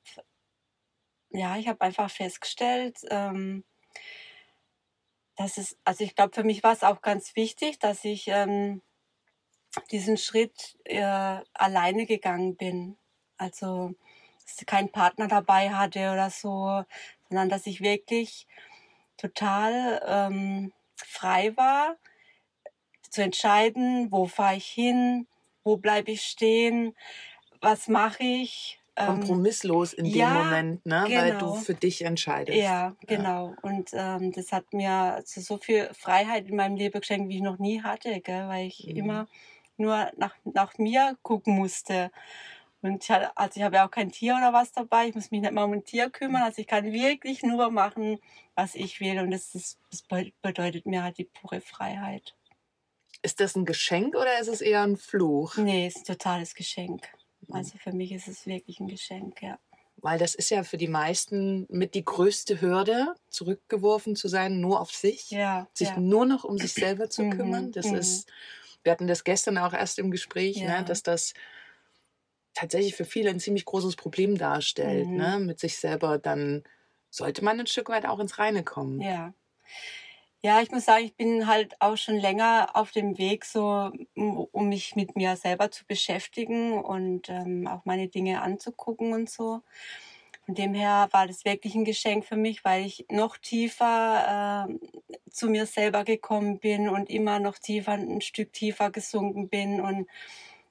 ja, 1.31 1.57
ich 1.57 1.67
habe 1.67 1.81
einfach 1.81 2.11
festgestellt, 2.11 2.99
ähm, 3.09 3.65
dass 5.35 5.57
es, 5.57 5.77
also 5.83 6.03
ich 6.03 6.15
glaube, 6.15 6.33
für 6.33 6.43
mich 6.43 6.63
war 6.63 6.73
es 6.73 6.83
auch 6.83 7.01
ganz 7.01 7.35
wichtig, 7.35 7.79
dass 7.79 8.05
ich 8.05 8.27
ähm, 8.27 8.83
diesen 9.91 10.17
Schritt 10.17 10.77
äh, 10.85 11.41
alleine 11.53 12.05
gegangen 12.05 12.55
bin. 12.55 12.97
Also 13.37 13.95
dass 14.45 14.59
ich 14.59 14.65
keinen 14.65 14.91
Partner 14.91 15.27
dabei 15.27 15.71
hatte 15.71 16.11
oder 16.11 16.29
so, 16.29 16.83
sondern 17.29 17.49
dass 17.49 17.67
ich 17.67 17.81
wirklich 17.81 18.47
total 19.17 20.01
ähm, 20.07 20.73
frei 20.97 21.55
war 21.57 21.97
zu 23.09 23.23
entscheiden, 23.23 24.11
wo 24.11 24.25
fahre 24.25 24.57
ich 24.57 24.67
hin, 24.67 25.27
wo 25.63 25.77
bleibe 25.77 26.11
ich 26.11 26.21
stehen, 26.21 26.95
was 27.61 27.87
mache 27.87 28.23
ich. 28.23 28.79
Ähm, 28.97 29.07
Kompromisslos 29.07 29.93
in 29.93 30.05
dem 30.05 30.13
ja, 30.15 30.33
Moment, 30.33 30.85
ne? 30.85 31.01
weil 31.13 31.31
du 31.31 31.47
genau. 31.47 31.53
für 31.53 31.73
dich 31.73 32.03
entscheidest. 32.03 32.59
ja, 32.59 32.95
genau. 33.07 33.55
Und 33.61 33.89
ähm, 33.93 34.31
das 34.31 34.51
hat 34.51 34.71
mir 34.73 34.91
also 34.91 35.41
so 35.41 35.57
viel 35.57 35.89
Freiheit 35.93 36.47
in 36.47 36.55
meinem 36.55 36.75
Leben 36.77 36.99
geschenkt, 36.99 37.29
wie 37.29 37.37
ich 37.37 37.41
noch 37.41 37.57
nie 37.57 37.81
hatte, 37.81 38.21
gell? 38.21 38.47
weil 38.47 38.67
ich 38.67 38.87
Mhm. 38.87 38.97
immer 38.97 39.27
nur 39.77 40.11
nach, 40.17 40.35
nach 40.45 40.77
mir 40.77 41.17
gucken 41.23 41.55
musste. 41.55 42.11
Und 42.85 43.03
ich 43.03 43.09
hatte, 43.09 43.35
also 43.37 43.57
ich 43.57 43.63
habe 43.63 43.75
ja 43.77 43.85
auch 43.87 43.91
kein 43.91 44.11
Tier 44.11 44.35
oder 44.35 44.53
was 44.53 44.71
dabei. 44.71 45.07
Ich 45.07 45.15
muss 45.15 45.31
mich 45.31 45.41
nicht 45.41 45.53
mal 45.53 45.63
um 45.63 45.73
ein 45.73 45.83
Tier 45.83 46.09
kümmern. 46.09 46.43
Also 46.43 46.61
ich 46.61 46.67
kann 46.67 46.91
wirklich 46.91 47.43
nur 47.43 47.71
machen, 47.71 48.19
was 48.55 48.75
ich 48.75 48.99
will. 48.99 49.19
Und 49.19 49.31
das, 49.31 49.55
ist, 49.55 49.79
das 49.91 50.01
be- 50.03 50.31
bedeutet 50.41 50.85
mir 50.85 51.03
halt 51.03 51.17
die 51.17 51.25
pure 51.25 51.61
Freiheit. 51.61 52.35
Ist 53.21 53.39
das 53.39 53.55
ein 53.55 53.65
Geschenk 53.65 54.15
oder 54.15 54.39
ist 54.39 54.49
es 54.49 54.61
eher 54.61 54.83
ein 54.83 54.97
Fluch? 54.97 55.57
Nee, 55.57 55.87
ist 55.87 55.97
ein 55.97 56.03
totales 56.03 56.53
Geschenk. 56.53 57.07
Mhm. 57.47 57.55
Also 57.55 57.77
für 57.77 57.91
mich 57.91 58.11
ist 58.11 58.27
es 58.27 58.45
wirklich 58.45 58.79
ein 58.79 58.87
Geschenk, 58.87 59.41
ja. 59.41 59.57
Weil 59.97 60.19
das 60.19 60.35
ist 60.35 60.51
ja 60.51 60.63
für 60.63 60.77
die 60.77 60.89
meisten 60.89 61.65
mit 61.69 61.95
die 61.95 62.03
größte 62.05 62.61
Hürde, 62.61 63.15
zurückgeworfen 63.29 64.15
zu 64.15 64.27
sein, 64.27 64.59
nur 64.59 64.79
auf 64.81 64.91
sich. 64.91 65.31
Ja, 65.31 65.67
sich 65.73 65.89
ja. 65.89 65.97
nur 65.97 66.25
noch 66.25 66.43
um 66.43 66.57
sich 66.57 66.73
selber 66.73 67.09
zu 67.09 67.23
Mhm, 67.23 67.29
kümmern. 67.31 67.71
Das 67.71 67.87
mhm. 67.87 67.95
ist, 67.95 68.31
wir 68.83 68.91
hatten 68.91 69.07
das 69.07 69.23
gestern 69.23 69.57
auch 69.57 69.73
erst 69.73 69.97
im 69.97 70.11
Gespräch, 70.11 70.57
Ja. 70.57 70.79
ne, 70.81 70.85
dass 70.85 71.01
das 71.01 71.33
tatsächlich 72.55 72.95
für 72.95 73.05
viele 73.05 73.29
ein 73.29 73.39
ziemlich 73.39 73.65
großes 73.65 73.95
Problem 73.95 74.37
darstellt. 74.37 75.07
Mhm. 75.07 75.17
Ne? 75.17 75.39
Mit 75.39 75.59
sich 75.59 75.77
selber 75.77 76.17
dann 76.17 76.63
sollte 77.11 77.43
man 77.43 77.59
ein 77.59 77.67
Stück 77.67 77.89
weit 77.89 78.05
auch 78.05 78.19
ins 78.19 78.39
Reine 78.39 78.63
kommen. 78.63 78.99
Ja. 79.01 79.33
Ja, 80.41 80.61
ich 80.61 80.69
muss 80.69 80.85
sagen, 80.85 81.05
ich 81.05 81.15
bin 81.15 81.47
halt 81.47 81.75
auch 81.79 81.97
schon 81.97 82.17
länger 82.17 82.69
auf 82.75 82.91
dem 82.91 83.17
Weg, 83.17 83.45
so 83.45 83.91
um, 84.13 84.69
mich 84.69 84.95
mit 84.95 85.15
mir 85.15 85.35
selber 85.37 85.71
zu 85.71 85.85
beschäftigen 85.85 86.73
und 86.83 87.29
ähm, 87.29 87.65
auch 87.65 87.83
meine 87.85 88.09
Dinge 88.09 88.43
anzugucken 88.43 89.13
und 89.13 89.27
so. 89.27 89.61
Von 90.45 90.53
dem 90.53 90.75
her 90.75 91.07
war 91.11 91.25
das 91.25 91.45
wirklich 91.45 91.73
ein 91.73 91.83
Geschenk 91.85 92.25
für 92.25 92.35
mich, 92.35 92.63
weil 92.63 92.85
ich 92.85 93.07
noch 93.09 93.37
tiefer 93.37 94.67
ähm, 94.69 94.79
zu 95.31 95.49
mir 95.49 95.65
selber 95.65 96.03
gekommen 96.03 96.59
bin 96.59 96.89
und 96.89 97.09
immer 97.09 97.39
noch 97.39 97.57
tiefer, 97.57 97.93
ein 97.93 98.21
Stück 98.21 98.53
tiefer 98.53 98.91
gesunken 98.91 99.49
bin 99.49 99.81
und 99.81 100.07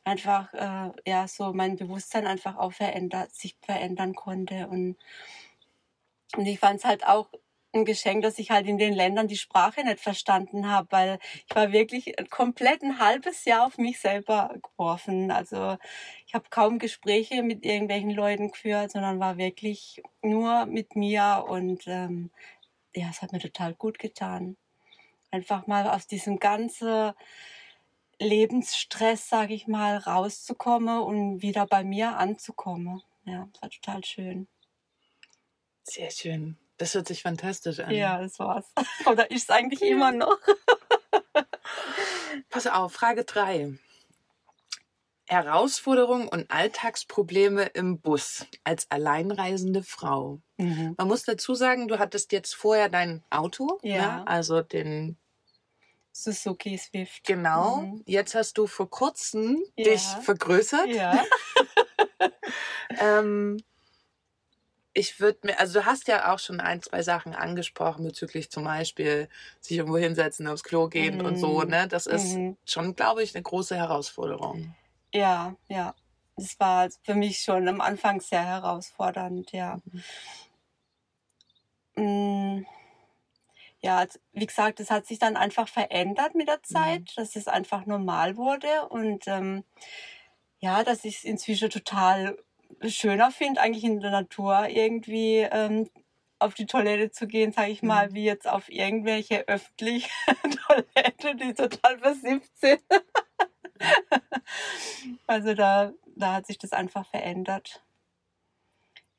einfach 0.04 0.52
äh, 0.54 0.92
ja 1.06 1.26
so 1.28 1.52
mein 1.52 1.76
Bewusstsein 1.76 2.26
einfach 2.26 2.56
auch 2.56 2.72
verändert, 2.72 3.34
sich 3.34 3.56
verändern 3.62 4.14
konnte 4.14 4.68
und 4.68 4.96
und 6.36 6.46
ich 6.46 6.58
fand 6.58 6.80
es 6.80 6.84
halt 6.84 7.06
auch 7.06 7.30
ein 7.74 7.84
Geschenk, 7.84 8.22
dass 8.22 8.38
ich 8.38 8.50
halt 8.50 8.66
in 8.66 8.78
den 8.78 8.94
Ländern 8.94 9.28
die 9.28 9.36
Sprache 9.36 9.84
nicht 9.84 10.00
verstanden 10.00 10.68
habe, 10.68 10.88
weil 10.90 11.18
ich 11.46 11.54
war 11.54 11.72
wirklich 11.72 12.14
komplett 12.30 12.82
ein 12.82 12.98
halbes 12.98 13.44
Jahr 13.44 13.66
auf 13.66 13.78
mich 13.78 14.00
selber 14.00 14.54
geworfen. 14.62 15.30
Also 15.30 15.76
ich 16.26 16.34
habe 16.34 16.46
kaum 16.50 16.78
Gespräche 16.78 17.42
mit 17.42 17.64
irgendwelchen 17.64 18.10
Leuten 18.10 18.50
geführt, 18.50 18.92
sondern 18.92 19.20
war 19.20 19.36
wirklich 19.38 20.02
nur 20.22 20.66
mit 20.66 20.96
mir 20.96 21.44
und 21.48 21.86
ähm, 21.86 22.30
ja, 22.94 23.08
es 23.10 23.22
hat 23.22 23.32
mir 23.32 23.40
total 23.40 23.74
gut 23.74 23.98
getan. 23.98 24.56
Einfach 25.30 25.66
mal 25.66 25.88
aus 25.88 26.06
diesem 26.06 26.38
ganzen 26.38 27.12
Lebensstress, 28.18 29.28
sage 29.28 29.54
ich 29.54 29.66
mal, 29.66 29.98
rauszukommen 29.98 31.00
und 31.00 31.42
wieder 31.42 31.66
bei 31.66 31.84
mir 31.84 32.16
anzukommen. 32.16 33.02
Ja, 33.24 33.48
das 33.52 33.62
war 33.62 33.70
total 33.70 34.04
schön. 34.04 34.48
Sehr 35.84 36.10
schön. 36.10 36.58
Das 36.76 36.94
hört 36.94 37.06
sich 37.06 37.22
fantastisch 37.22 37.80
an. 37.80 37.94
Ja, 37.94 38.20
das 38.20 38.38
war's. 38.38 38.66
Oder 39.06 39.30
ist 39.30 39.44
es 39.44 39.50
eigentlich 39.50 39.82
immer 39.82 40.12
noch? 40.12 40.38
Pass 42.50 42.66
auf, 42.66 42.92
Frage 42.92 43.24
3. 43.24 43.78
Herausforderungen 45.26 46.28
und 46.28 46.50
Alltagsprobleme 46.50 47.64
im 47.66 48.00
Bus 48.00 48.46
als 48.62 48.90
alleinreisende 48.90 49.82
Frau. 49.82 50.40
Mhm. 50.58 50.94
Man 50.98 51.08
muss 51.08 51.22
dazu 51.24 51.54
sagen, 51.54 51.88
du 51.88 51.98
hattest 51.98 52.32
jetzt 52.32 52.54
vorher 52.54 52.90
dein 52.90 53.22
Auto, 53.30 53.78
Ja. 53.82 54.18
ne? 54.18 54.26
also 54.26 54.60
den 54.60 55.16
Suzuki 56.16 56.78
Swift. 56.78 57.24
Genau. 57.26 57.78
Mhm. 57.78 58.02
Jetzt 58.06 58.34
hast 58.36 58.56
du 58.56 58.66
vor 58.68 58.88
kurzem 58.88 59.62
Ja. 59.76 59.84
dich 59.84 60.00
vergrößert. 60.24 60.86
Ja. 60.86 61.24
Ähm, 63.00 63.58
ich 64.92 65.18
würde 65.18 65.40
mir, 65.42 65.58
also 65.58 65.80
du 65.80 65.86
hast 65.86 66.06
ja 66.06 66.32
auch 66.32 66.38
schon 66.38 66.60
ein, 66.60 66.80
zwei 66.80 67.02
Sachen 67.02 67.34
angesprochen 67.34 68.04
bezüglich 68.04 68.50
zum 68.50 68.62
Beispiel 68.64 69.28
sich 69.60 69.76
irgendwo 69.78 69.98
hinsetzen, 69.98 70.46
aufs 70.46 70.62
Klo 70.62 70.88
gehen 70.88 71.20
und 71.20 71.36
so, 71.36 71.62
Mhm. 71.62 71.68
ne? 71.70 71.88
Das 71.88 72.06
ist 72.06 72.36
Mhm. 72.36 72.56
schon, 72.64 72.94
glaube 72.94 73.24
ich, 73.24 73.34
eine 73.34 73.42
große 73.42 73.74
Herausforderung. 73.76 74.74
Ja, 75.12 75.56
ja. 75.68 75.94
Das 76.36 76.58
war 76.60 76.88
für 77.02 77.14
mich 77.16 77.40
schon 77.40 77.66
am 77.68 77.80
Anfang 77.80 78.20
sehr 78.20 78.44
herausfordernd, 78.44 79.50
ja. 79.52 79.80
Mm, 81.96 82.64
Ja, 83.84 84.06
wie 84.32 84.46
gesagt, 84.46 84.80
es 84.80 84.90
hat 84.90 85.04
sich 85.04 85.18
dann 85.18 85.36
einfach 85.36 85.68
verändert 85.68 86.34
mit 86.34 86.48
der 86.48 86.62
Zeit, 86.62 87.12
dass 87.18 87.36
es 87.36 87.48
einfach 87.48 87.84
normal 87.84 88.38
wurde 88.38 88.88
und 88.88 89.28
ähm, 89.28 89.62
ja, 90.58 90.82
dass 90.84 91.04
ich 91.04 91.18
es 91.18 91.24
inzwischen 91.24 91.68
total 91.68 92.38
schöner 92.86 93.30
finde, 93.30 93.60
eigentlich 93.60 93.84
in 93.84 94.00
der 94.00 94.10
Natur 94.10 94.68
irgendwie 94.70 95.40
ähm, 95.40 95.90
auf 96.38 96.54
die 96.54 96.64
Toilette 96.64 97.10
zu 97.10 97.26
gehen, 97.26 97.52
sage 97.52 97.72
ich 97.72 97.82
mal, 97.82 98.08
Mhm. 98.08 98.14
wie 98.14 98.24
jetzt 98.24 98.48
auf 98.48 98.70
irgendwelche 98.70 99.46
öffentliche 99.48 100.08
Toilette, 100.66 101.36
die 101.36 101.52
total 101.52 101.98
versifft 101.98 102.56
sind. 102.58 102.82
also 105.26 105.52
da, 105.52 105.92
da 106.16 106.32
hat 106.32 106.46
sich 106.46 106.56
das 106.56 106.72
einfach 106.72 107.06
verändert. 107.06 107.82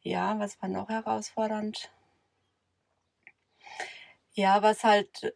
Ja, 0.01 0.39
was 0.39 0.59
war 0.59 0.69
noch 0.69 0.89
herausfordernd? 0.89 1.91
Ja, 4.35 4.61
was 4.61 4.83
halt, 4.83 5.33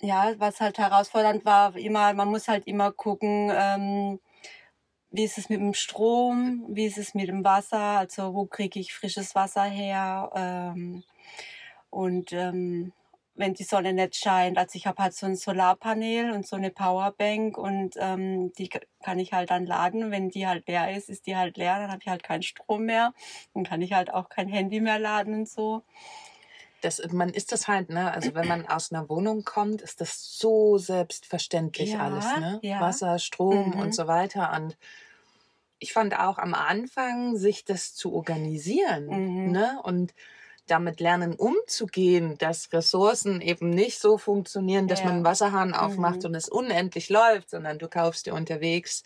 ja, 0.00 0.34
was 0.38 0.60
halt 0.60 0.78
herausfordernd 0.78 1.44
war, 1.44 1.76
immer, 1.76 2.12
man 2.14 2.28
muss 2.30 2.48
halt 2.48 2.66
immer 2.66 2.92
gucken, 2.92 3.50
ähm, 3.54 4.20
wie 5.10 5.24
ist 5.24 5.38
es 5.38 5.48
mit 5.50 5.60
dem 5.60 5.74
Strom, 5.74 6.66
wie 6.70 6.86
ist 6.86 6.98
es 6.98 7.14
mit 7.14 7.28
dem 7.28 7.44
Wasser, 7.44 7.78
also 8.00 8.34
wo 8.34 8.46
kriege 8.46 8.80
ich 8.80 8.94
frisches 8.94 9.34
Wasser 9.34 9.64
her 9.64 10.30
ähm, 10.36 11.04
und 11.90 12.32
ähm, 12.32 12.92
wenn 13.36 13.54
die 13.54 13.64
Sonne 13.64 13.92
nicht 13.94 14.16
scheint, 14.16 14.58
also 14.58 14.76
ich 14.76 14.86
habe 14.86 15.02
halt 15.02 15.14
so 15.14 15.26
ein 15.26 15.36
Solarpanel 15.36 16.32
und 16.32 16.46
so 16.46 16.56
eine 16.56 16.70
Powerbank 16.70 17.58
und 17.58 17.94
ähm, 17.98 18.52
die 18.58 18.70
kann 19.04 19.18
ich 19.20 19.32
halt 19.32 19.50
dann 19.50 19.66
laden, 19.66 20.10
wenn 20.12 20.30
die 20.30 20.46
halt 20.46 20.68
leer 20.68 20.96
ist, 20.96 21.08
ist 21.10 21.26
die 21.26 21.36
halt 21.36 21.56
leer, 21.58 21.78
dann 21.80 21.90
habe 21.90 22.00
ich 22.02 22.08
halt 22.08 22.22
keinen 22.24 22.42
Strom 22.44 22.84
mehr. 22.86 23.14
Und 23.54 23.68
kann 23.68 23.82
ich 23.82 23.92
halt 23.94 24.12
auch 24.14 24.28
kein 24.28 24.48
Handy 24.48 24.80
mehr 24.80 24.98
laden 25.00 25.34
und 25.34 25.48
so. 25.48 25.82
Das, 26.84 27.00
man 27.12 27.30
ist 27.30 27.52
das 27.52 27.68
halt, 27.68 27.88
ne? 27.90 28.12
Also 28.12 28.34
wenn 28.34 28.46
man 28.46 28.66
aus 28.68 28.92
einer 28.92 29.08
Wohnung 29.08 29.44
kommt, 29.44 29.82
ist 29.82 30.00
das 30.00 30.38
so 30.38 30.78
selbstverständlich 30.78 32.00
Ja, 32.00 32.00
alles, 32.00 32.34
ne? 32.36 32.62
ja. 32.62 32.78
Wasser, 32.78 33.18
Strom 33.18 33.74
Mhm. 33.74 33.76
und 33.76 33.94
so 33.94 34.06
weiter. 34.06 34.52
Und 34.54 34.76
ich 35.78 35.92
fand 35.92 36.18
auch 36.18 36.38
am 36.38 36.54
Anfang, 36.54 37.36
sich 37.36 37.64
das 37.64 37.94
zu 37.94 38.12
organisieren, 38.14 39.22
Mhm. 39.22 39.44
ne? 39.44 39.80
Und 39.82 40.14
damit 40.66 41.00
lernen 41.00 41.34
umzugehen, 41.36 42.38
dass 42.38 42.72
Ressourcen 42.72 43.40
eben 43.42 43.70
nicht 43.70 44.00
so 44.00 44.18
funktionieren, 44.18 44.88
dass 44.88 45.02
Ja. 45.02 45.04
man 45.04 45.16
einen 45.16 45.24
Wasserhahn 45.24 45.74
aufmacht 45.74 46.24
Mhm. 46.24 46.26
und 46.26 46.34
es 46.34 46.48
unendlich 46.48 47.10
läuft, 47.10 47.50
sondern 47.50 47.78
du 47.78 47.88
kaufst 47.88 48.26
dir 48.26 48.34
unterwegs 48.34 49.04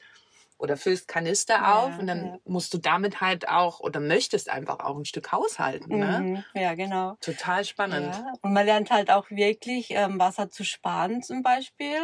oder 0.59 0.77
füllst 0.77 1.09
Kanister 1.09 1.65
Ja, 1.65 1.75
auf 1.77 1.99
und 1.99 2.07
dann 2.07 2.25
ja. 2.27 2.39
musst 2.45 2.75
du 2.75 2.79
damit 2.79 3.21
halt 3.21 3.49
auch 3.49 3.81
oder 3.81 4.01
möchtest 4.01 4.51
einfach 4.51 4.81
auch 4.81 4.97
ein 4.97 5.05
Stück 5.05 5.33
haushalten. 5.33 5.99
Ne? 5.99 6.21
Mhm. 6.21 6.45
Ja, 6.55 6.75
genau. 6.75 7.17
Total 7.21 7.65
spannend. 7.65 8.15
Ja, 8.15 8.33
und 8.43 8.53
man 8.53 8.67
lernt 8.67 8.91
halt 8.91 9.11
auch 9.11 9.31
wirklich 9.31 9.91
ähm, 9.93 10.19
Wasser 10.19 10.51
zu 10.51 10.65
sparen 10.65 11.23
zum 11.23 11.43
Beispiel. 11.43 11.97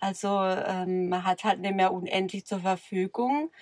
Also 0.00 0.28
ähm, 0.42 1.08
man 1.08 1.24
hat 1.24 1.44
halt 1.44 1.60
nicht 1.60 1.74
mehr 1.74 1.92
unendlich 1.92 2.46
zur 2.46 2.60
Verfügung. 2.60 3.52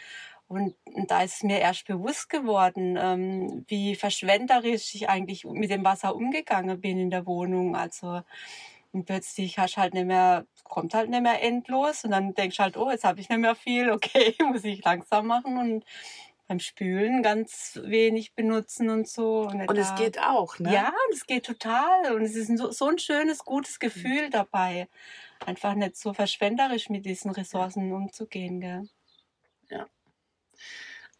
Und, 0.48 0.74
und 0.86 1.10
da 1.10 1.22
ist 1.22 1.44
mir 1.44 1.58
erst 1.58 1.86
bewusst 1.86 2.30
geworden, 2.30 2.96
ähm, 2.98 3.64
wie 3.68 3.94
verschwenderisch 3.96 4.94
ich 4.94 5.08
eigentlich 5.10 5.44
mit 5.44 5.70
dem 5.70 5.84
Wasser 5.84 6.16
umgegangen 6.16 6.80
bin 6.80 6.98
in 6.98 7.10
der 7.10 7.26
Wohnung. 7.26 7.76
Also 7.76 8.22
und 8.98 9.04
plötzlich 9.04 9.58
hast 9.58 9.76
halt 9.76 9.94
nicht 9.94 10.06
mehr, 10.06 10.46
kommt 10.64 10.94
halt 10.94 11.08
nicht 11.08 11.22
mehr 11.22 11.42
endlos 11.42 12.04
und 12.04 12.10
dann 12.10 12.34
denkst 12.34 12.56
du 12.56 12.62
halt, 12.62 12.76
oh, 12.76 12.90
jetzt 12.90 13.04
habe 13.04 13.20
ich 13.20 13.28
nicht 13.28 13.38
mehr 13.38 13.54
viel, 13.54 13.90
okay, 13.92 14.34
muss 14.40 14.64
ich 14.64 14.84
langsam 14.84 15.26
machen 15.26 15.56
und 15.56 15.84
beim 16.46 16.60
Spülen 16.60 17.22
ganz 17.22 17.78
wenig 17.82 18.34
benutzen 18.34 18.88
und 18.88 19.06
so. 19.06 19.50
nicht 19.50 19.68
Und 19.68 19.76
es 19.76 19.94
geht 19.96 20.18
auch, 20.18 20.58
ne? 20.58 20.72
ja, 20.72 20.88
und 20.88 21.14
es 21.14 21.26
geht 21.26 21.44
total. 21.44 22.14
Und 22.14 22.22
es 22.22 22.34
ist 22.34 22.56
so, 22.56 22.70
so 22.70 22.86
ein 22.86 22.98
schönes, 22.98 23.44
gutes 23.44 23.74
Mhm. 23.74 23.80
Gefühl 23.80 24.30
dabei, 24.30 24.88
einfach 25.44 25.74
nicht 25.74 25.96
so 25.96 26.14
verschwenderisch 26.14 26.88
mit 26.88 27.04
diesen 27.04 27.30
Ressourcen 27.30 27.92
umzugehen. 27.92 28.60
Gell? 28.60 28.88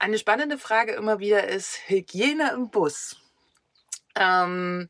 Eine 0.01 0.19
spannende 0.19 0.59
Frage 0.59 0.93
immer 0.93 1.19
wieder 1.19 1.49
ist 1.49 1.89
Hygiene 1.89 2.53
im 2.53 2.71
Bus. 2.71 3.17
Ähm, 4.15 4.89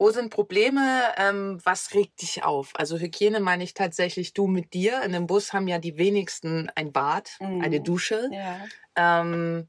wo 0.00 0.10
sind 0.10 0.30
Probleme? 0.30 1.12
Ähm, 1.18 1.60
was 1.62 1.92
regt 1.92 2.22
dich 2.22 2.42
auf? 2.42 2.72
Also 2.74 2.96
Hygiene 2.98 3.38
meine 3.38 3.62
ich 3.62 3.74
tatsächlich 3.74 4.32
du 4.32 4.46
mit 4.46 4.72
dir. 4.72 5.02
In 5.02 5.12
dem 5.12 5.26
Bus 5.26 5.52
haben 5.52 5.68
ja 5.68 5.78
die 5.78 5.98
wenigsten 5.98 6.70
ein 6.74 6.90
Bad, 6.90 7.32
Mhm. 7.38 7.60
eine 7.60 7.80
Dusche. 7.82 8.30
Ja. 8.32 8.66
Ähm, 8.96 9.68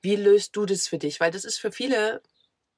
wie 0.00 0.16
löst 0.16 0.56
du 0.56 0.64
das 0.64 0.88
für 0.88 0.96
dich? 0.96 1.20
Weil 1.20 1.30
das 1.30 1.44
ist 1.44 1.58
für 1.58 1.70
viele 1.70 2.22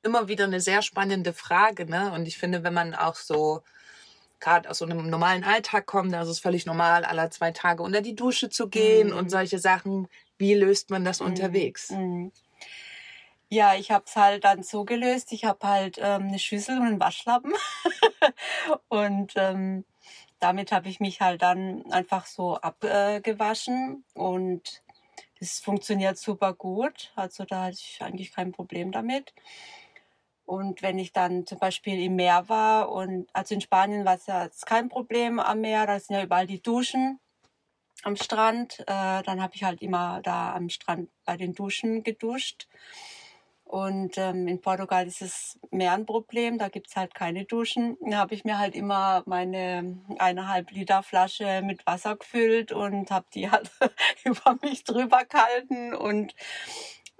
immer 0.02 0.26
wieder 0.26 0.44
eine 0.44 0.60
sehr 0.60 0.82
spannende 0.82 1.32
Frage. 1.32 1.86
Ne? 1.86 2.10
Und 2.12 2.26
ich 2.26 2.38
finde, 2.38 2.64
wenn 2.64 2.74
man 2.74 2.92
auch 2.92 3.14
so 3.14 3.62
gerade 4.40 4.68
aus 4.68 4.78
so 4.78 4.84
einem 4.84 5.08
normalen 5.08 5.44
Alltag 5.44 5.86
kommt, 5.86 6.12
da 6.12 6.22
ist 6.22 6.28
es 6.28 6.40
völlig 6.40 6.66
normal, 6.66 7.04
alle 7.04 7.30
zwei 7.30 7.52
Tage 7.52 7.84
unter 7.84 8.00
die 8.00 8.16
Dusche 8.16 8.50
zu 8.50 8.68
gehen 8.68 9.10
Mhm. 9.10 9.16
und 9.16 9.30
solche 9.30 9.60
Sachen. 9.60 10.08
Wie 10.38 10.54
löst 10.54 10.90
man 10.90 11.04
das 11.04 11.20
Mhm. 11.20 11.26
unterwegs? 11.26 11.92
Ja, 13.50 13.74
ich 13.74 13.90
habe 13.90 14.04
es 14.06 14.14
halt 14.16 14.44
dann 14.44 14.62
so 14.62 14.84
gelöst. 14.84 15.32
Ich 15.32 15.44
habe 15.44 15.66
halt 15.66 15.98
ähm, 15.98 16.28
eine 16.28 16.38
Schüssel 16.38 16.78
und 16.78 16.86
einen 16.86 17.00
Waschlappen. 17.00 17.52
und 18.88 19.32
ähm, 19.36 19.84
damit 20.38 20.70
habe 20.72 20.88
ich 20.88 21.00
mich 21.00 21.20
halt 21.20 21.42
dann 21.42 21.90
einfach 21.90 22.26
so 22.26 22.56
abgewaschen. 22.56 24.04
und 24.14 24.82
das 25.40 25.60
funktioniert 25.60 26.18
super 26.18 26.52
gut. 26.52 27.12
Also 27.16 27.44
da 27.44 27.64
hatte 27.64 27.76
ich 27.78 27.98
eigentlich 28.02 28.32
kein 28.32 28.52
Problem 28.52 28.92
damit. 28.92 29.34
Und 30.44 30.82
wenn 30.82 30.98
ich 30.98 31.12
dann 31.12 31.46
zum 31.46 31.58
Beispiel 31.58 32.02
im 32.02 32.16
Meer 32.16 32.48
war 32.48 32.90
und 32.90 33.28
also 33.34 33.54
in 33.54 33.60
Spanien 33.60 34.04
war 34.04 34.16
es 34.16 34.26
ja 34.26 34.48
kein 34.66 34.88
Problem 34.88 35.38
am 35.40 35.60
Meer, 35.60 35.86
da 35.86 36.00
sind 36.00 36.16
ja 36.16 36.22
überall 36.22 36.46
die 36.46 36.62
Duschen 36.62 37.20
am 38.02 38.16
Strand. 38.16 38.80
Äh, 38.80 39.22
dann 39.22 39.42
habe 39.42 39.54
ich 39.54 39.64
halt 39.64 39.82
immer 39.82 40.20
da 40.22 40.54
am 40.54 40.70
Strand 40.70 41.10
bei 41.24 41.36
den 41.36 41.54
Duschen 41.54 42.02
geduscht. 42.02 42.66
Und 43.68 44.16
ähm, 44.16 44.48
in 44.48 44.62
Portugal 44.62 45.06
ist 45.06 45.20
es 45.20 45.58
mehr 45.70 45.92
ein 45.92 46.06
Problem, 46.06 46.56
da 46.56 46.70
gibt's 46.70 46.96
halt 46.96 47.14
keine 47.14 47.44
Duschen. 47.44 47.98
Da 48.00 48.16
habe 48.16 48.34
ich 48.34 48.42
mir 48.44 48.58
halt 48.58 48.74
immer 48.74 49.22
meine 49.26 49.98
eineinhalb 50.18 50.70
Liter 50.70 51.02
Flasche 51.02 51.60
mit 51.62 51.86
Wasser 51.86 52.16
gefüllt 52.16 52.72
und 52.72 53.10
habe 53.10 53.26
die 53.34 53.50
halt 53.50 53.70
über 54.24 54.56
mich 54.62 54.84
drüber 54.84 55.22
gehalten. 55.26 55.94
Und 55.94 56.34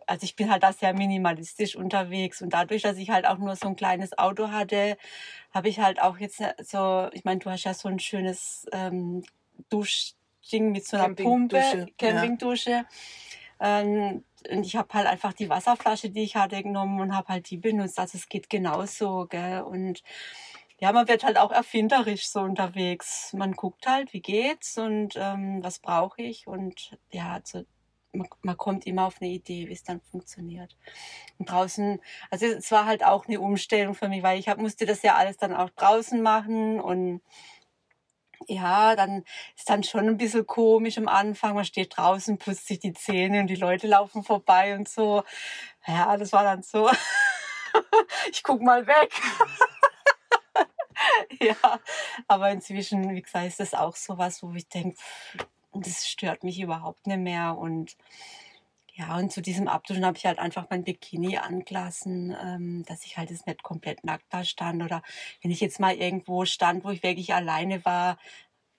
also 0.07 0.25
ich 0.25 0.37
bin 0.37 0.50
halt 0.50 0.62
da 0.62 0.73
sehr 0.73 0.95
minimalistisch 0.95 1.76
unterwegs. 1.76 2.40
Und 2.40 2.55
dadurch, 2.55 2.81
dass 2.81 2.97
ich 2.97 3.11
halt 3.11 3.26
auch 3.26 3.37
nur 3.37 3.55
so 3.55 3.69
ein 3.69 3.76
kleines 3.76 4.17
Auto 4.17 4.50
hatte, 4.50 4.97
habe 5.53 5.68
ich 5.68 5.81
halt 5.81 6.01
auch 6.01 6.16
jetzt 6.16 6.42
so, 6.62 7.11
ich 7.12 7.25
meine, 7.25 7.40
du 7.40 7.51
hast 7.51 7.64
ja 7.64 7.75
so 7.75 7.90
ein 7.90 7.99
schönes 7.99 8.64
ähm, 8.72 9.22
Duschding 9.68 10.72
mit 10.72 10.87
so 10.87 10.96
einer 10.96 11.14
Pumpe, 11.14 11.88
Campingdusche, 11.99 12.70
ja. 12.70 12.85
Ähm, 13.61 14.25
und 14.51 14.64
ich 14.64 14.77
habe 14.77 14.92
halt 14.94 15.07
einfach 15.07 15.33
die 15.33 15.49
Wasserflasche, 15.49 16.11
die 16.11 16.23
ich 16.23 16.37
hatte, 16.37 16.62
genommen 16.62 17.01
und 17.01 17.16
habe 17.16 17.29
halt 17.29 17.51
die 17.51 17.57
benutzt. 17.57 17.99
Also 17.99 18.18
es 18.18 18.29
geht 18.29 18.51
genauso, 18.51 19.27
gell? 19.29 19.62
Und 19.62 20.03
ja, 20.81 20.92
man 20.92 21.09
wird 21.09 21.25
halt 21.25 21.38
auch 21.38 21.51
erfinderisch 21.51 22.29
so 22.29 22.40
unterwegs. 22.40 23.33
Man 23.33 23.53
guckt 23.53 23.87
halt, 23.87 24.12
wie 24.12 24.21
geht's 24.21 24.79
und 24.79 25.14
ähm, 25.16 25.62
was 25.62 25.81
brauche 25.81 26.23
ich. 26.23 26.47
Und 26.47 26.97
ja, 27.11 27.33
also 27.33 27.64
man, 28.12 28.29
man 28.42 28.57
kommt 28.57 28.87
immer 28.87 29.07
auf 29.07 29.21
eine 29.21 29.31
Idee, 29.31 29.68
wie 29.68 29.73
es 29.73 29.83
dann 29.83 30.01
funktioniert. 30.01 30.77
Und 31.38 31.51
draußen, 31.51 32.01
also 32.31 32.47
es 32.47 32.71
war 32.71 32.87
halt 32.87 33.05
auch 33.05 33.27
eine 33.27 33.40
Umstellung 33.40 33.94
für 33.94 34.09
mich, 34.09 34.23
weil 34.23 34.38
ich 34.38 34.49
hab, 34.49 34.59
musste 34.59 34.87
das 34.87 35.03
ja 35.03 35.16
alles 35.16 35.37
dann 35.37 35.55
auch 35.55 35.71
draußen 35.71 36.23
machen 36.23 36.81
und 36.81 37.23
ja, 38.48 38.96
dann 38.96 39.24
ist 39.56 39.68
dann 39.68 39.82
schon 39.82 40.08
ein 40.08 40.16
bisschen 40.16 40.46
komisch 40.46 40.98
am 40.98 41.08
Anfang. 41.08 41.54
Man 41.54 41.64
steht 41.64 41.96
draußen, 41.96 42.38
putzt 42.38 42.66
sich 42.66 42.80
die 42.80 42.94
Zähne 42.94 43.40
und 43.40 43.46
die 43.48 43.54
Leute 43.54 43.87
laufen 43.87 44.24
vorbei 44.24 44.74
und 44.74 44.88
so. 44.88 45.22
Ja, 45.87 46.16
das 46.16 46.32
war 46.32 46.42
dann 46.44 46.62
so. 46.62 46.90
ich 48.32 48.42
guck 48.42 48.62
mal 48.62 48.87
weg. 48.87 49.12
ja, 51.40 51.80
aber 52.26 52.50
inzwischen, 52.50 53.14
wie 53.14 53.22
gesagt, 53.22 53.46
ist 53.46 53.61
das 53.61 53.74
auch 53.74 53.96
so 53.96 54.18
was, 54.18 54.42
wo 54.42 54.52
ich 54.54 54.68
denke, 54.68 54.96
das 55.72 56.08
stört 56.08 56.42
mich 56.42 56.58
überhaupt 56.58 57.06
nicht 57.06 57.20
mehr. 57.20 57.56
Und 57.56 57.96
ja, 58.98 59.16
und 59.16 59.32
zu 59.32 59.40
diesem 59.40 59.68
Abduschen 59.68 60.04
habe 60.04 60.18
ich 60.18 60.26
halt 60.26 60.40
einfach 60.40 60.66
mein 60.70 60.82
Bikini 60.82 61.38
angelassen, 61.38 62.37
ähm, 62.42 62.84
dass 62.87 63.04
ich 63.04 63.16
halt 63.16 63.30
jetzt 63.30 63.46
nicht 63.46 63.62
komplett 63.62 64.02
nackt 64.02 64.26
da 64.30 64.42
stand. 64.42 64.82
Oder 64.82 65.04
wenn 65.40 65.52
ich 65.52 65.61
jetzt 65.61 65.78
mal 65.78 65.94
irgendwo 65.94 66.44
stand, 66.44 66.82
wo 66.82 66.90
ich 66.90 67.04
wirklich 67.04 67.32
alleine 67.32 67.84
war, 67.84 68.18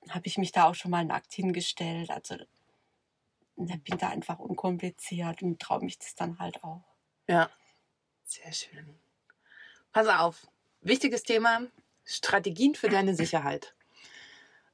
habe 0.10 0.28
ich 0.28 0.38
mich 0.38 0.52
da 0.52 0.66
auch 0.66 0.76
schon 0.76 0.92
mal 0.92 1.06
nackt 1.06 1.32
hingestellt. 1.32 2.10
Also 2.12 2.36
ich 2.36 3.84
bin 3.84 3.98
da 3.98 4.10
einfach 4.10 4.40
unkompliziert 4.40 5.42
und 5.42 5.62
traue 5.62 5.86
mich 5.86 5.98
das 6.00 6.16
dann 6.16 6.38
halt 6.38 6.66
auch. 6.66 6.84
Ja, 7.30 7.50
sehr 8.26 8.52
schön. 8.52 9.00
Pass 9.94 10.08
auf, 10.08 10.48
wichtiges 10.82 11.24
Thema, 11.24 11.62
Strategien 12.04 12.76
für 12.76 12.90
deine 12.90 13.16
Sicherheit. 13.16 13.74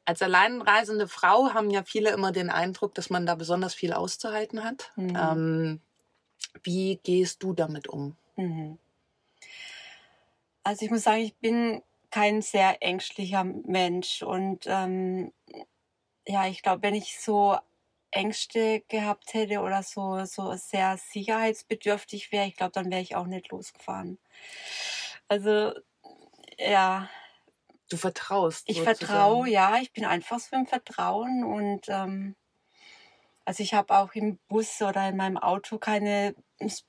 Als 0.06 0.22
alleinreisende 0.22 1.08
Frau 1.08 1.54
haben 1.54 1.70
ja 1.72 1.84
viele 1.84 2.12
immer 2.12 2.32
den 2.32 2.50
Eindruck, 2.50 2.94
dass 2.94 3.10
man 3.10 3.26
da 3.26 3.36
besonders 3.36 3.74
viel 3.74 3.92
auszuhalten 3.94 4.64
hat. 4.64 4.92
Mhm. 4.96 5.16
Ähm, 5.16 5.82
wie 6.64 6.98
gehst 7.04 7.44
du 7.44 7.54
damit 7.54 7.88
um? 7.88 8.16
Mhm. 8.38 8.78
Also 10.64 10.86
ich 10.86 10.92
muss 10.92 11.04
sagen, 11.04 11.22
ich 11.22 11.36
bin 11.36 11.84
kein 12.12 12.42
sehr 12.42 12.82
ängstlicher 12.82 13.44
Mensch 13.44 14.24
und 14.24 14.66
ähm, 14.68 15.32
ja, 16.28 16.48
ich 16.48 16.62
glaube, 16.64 16.84
wenn 16.84 16.96
ich 16.96 17.20
so 17.20 17.58
Ängste 18.12 18.82
gehabt 18.88 19.34
hätte 19.34 19.60
oder 19.60 19.84
so 19.84 20.24
so 20.26 20.54
sehr 20.56 20.98
sicherheitsbedürftig 20.98 22.32
wäre, 22.32 22.48
ich 22.48 22.56
glaube, 22.56 22.72
dann 22.72 22.92
wäre 22.92 23.02
ich 23.02 23.16
auch 23.16 23.28
nicht 23.28 23.50
losgefahren. 23.52 24.18
Also 25.28 25.74
ja, 26.58 27.10
Du 27.90 27.98
vertraust. 27.98 28.64
ich 28.68 28.82
vertraue, 28.82 29.48
ja, 29.48 29.78
ich 29.78 29.94
bin 29.94 30.06
einfach 30.06 30.40
so 30.40 30.56
im 30.56 30.66
Vertrauen 30.66 31.44
und 31.44 31.88
ähm, 31.88 32.36
also 33.46 33.62
ich 33.62 33.76
habe 33.76 33.96
auch 33.96 34.14
im 34.14 34.40
Bus 34.48 34.82
oder 34.82 35.08
in 35.10 35.18
meinem 35.18 35.38
Auto 35.38 35.78
keine 35.78 36.34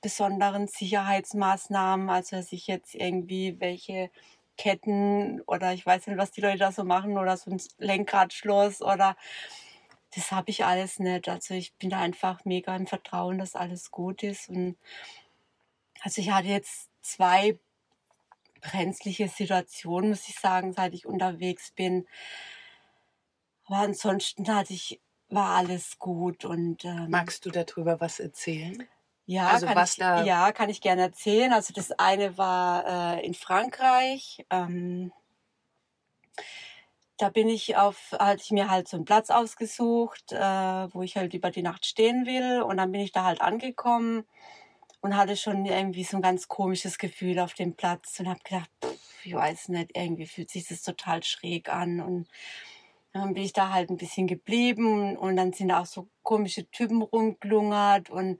besonderen 0.01 0.67
Sicherheitsmaßnahmen, 0.67 2.09
also 2.09 2.35
dass 2.35 2.51
ich 2.51 2.65
jetzt 2.65 2.95
irgendwie 2.95 3.59
welche 3.59 4.09
Ketten 4.57 5.41
oder 5.41 5.73
ich 5.73 5.85
weiß 5.85 6.07
nicht, 6.07 6.17
was 6.17 6.31
die 6.31 6.41
Leute 6.41 6.57
da 6.57 6.71
so 6.71 6.83
machen 6.83 7.17
oder 7.19 7.37
so 7.37 7.51
ein 7.51 7.61
Lenkradschloss 7.77 8.81
oder 8.81 9.15
das 10.15 10.31
habe 10.31 10.49
ich 10.49 10.65
alles 10.65 10.97
nicht. 10.97 11.29
Also 11.29 11.53
ich 11.53 11.75
bin 11.75 11.91
da 11.91 11.99
einfach 11.99 12.43
mega 12.43 12.75
im 12.75 12.87
Vertrauen, 12.87 13.37
dass 13.37 13.55
alles 13.55 13.91
gut 13.91 14.23
ist 14.23 14.49
und 14.49 14.77
also 16.01 16.21
ich 16.21 16.31
hatte 16.31 16.47
jetzt 16.47 16.89
zwei 17.01 17.59
brenzliche 18.61 19.27
Situationen, 19.27 20.11
muss 20.11 20.27
ich 20.29 20.35
sagen, 20.35 20.73
seit 20.73 20.93
ich 20.93 21.05
unterwegs 21.05 21.71
bin. 21.71 22.07
Aber 23.65 23.77
ansonsten 23.77 24.47
hatte 24.53 24.73
ich, 24.73 24.99
war 25.29 25.55
alles 25.57 25.99
gut 25.99 26.43
und 26.43 26.83
ähm, 26.85 27.11
Magst 27.11 27.43
du 27.45 27.49
darüber 27.49 27.99
was 27.99 28.19
erzählen? 28.19 28.87
ja, 29.25 29.49
also 29.49 29.61
kann 29.61 29.77
was 29.77 29.97
ich, 29.97 29.97
da- 29.97 30.09
ja, 30.13 30.51
kann 30.51 30.69
ich 30.69 30.81
gerne 30.81 31.01
erzählen. 31.03 31.51
Also 31.53 31.73
das 31.73 31.91
eine 31.91 32.37
war 32.37 33.17
äh, 33.17 33.25
in 33.25 33.33
Frankreich. 33.33 34.45
Ähm, 34.49 35.11
da 37.17 37.29
bin 37.29 37.49
ich 37.49 37.75
auf, 37.77 38.11
hatte 38.19 38.43
ich 38.43 38.51
mir 38.51 38.69
halt 38.69 38.87
so 38.87 38.95
einen 38.97 39.05
Platz 39.05 39.29
ausgesucht, 39.31 40.31
äh, 40.31 40.37
wo 40.39 41.01
ich 41.01 41.17
halt 41.17 41.33
über 41.33 41.49
die 41.51 41.63
Nacht 41.63 41.85
stehen 41.85 42.25
will. 42.25 42.61
Und 42.61 42.77
dann 42.77 42.91
bin 42.91 43.01
ich 43.01 43.11
da 43.11 43.23
halt 43.23 43.41
angekommen. 43.41 44.25
Und 45.01 45.15
hatte 45.15 45.35
schon 45.35 45.65
irgendwie 45.65 46.03
so 46.03 46.17
ein 46.17 46.21
ganz 46.21 46.47
komisches 46.47 46.97
Gefühl 46.97 47.39
auf 47.39 47.53
dem 47.53 47.75
Platz 47.75 48.19
und 48.19 48.27
habe 48.27 48.39
gedacht, 48.43 48.69
pff, 48.83 49.25
ich 49.25 49.33
weiß 49.33 49.69
nicht, 49.69 49.91
irgendwie 49.95 50.25
fühlt 50.25 50.49
sich 50.49 50.67
das 50.67 50.81
total 50.81 51.23
schräg 51.23 51.69
an 51.69 52.01
und 52.01 52.27
dann 53.13 53.33
bin 53.33 53.43
ich 53.43 53.53
da 53.53 53.71
halt 53.71 53.89
ein 53.89 53.97
bisschen 53.97 54.27
geblieben 54.27 55.17
und 55.17 55.35
dann 55.35 55.53
sind 55.53 55.71
auch 55.71 55.85
so 55.85 56.07
komische 56.23 56.69
Typen 56.69 57.01
rumgelungert 57.01 58.09
und 58.09 58.39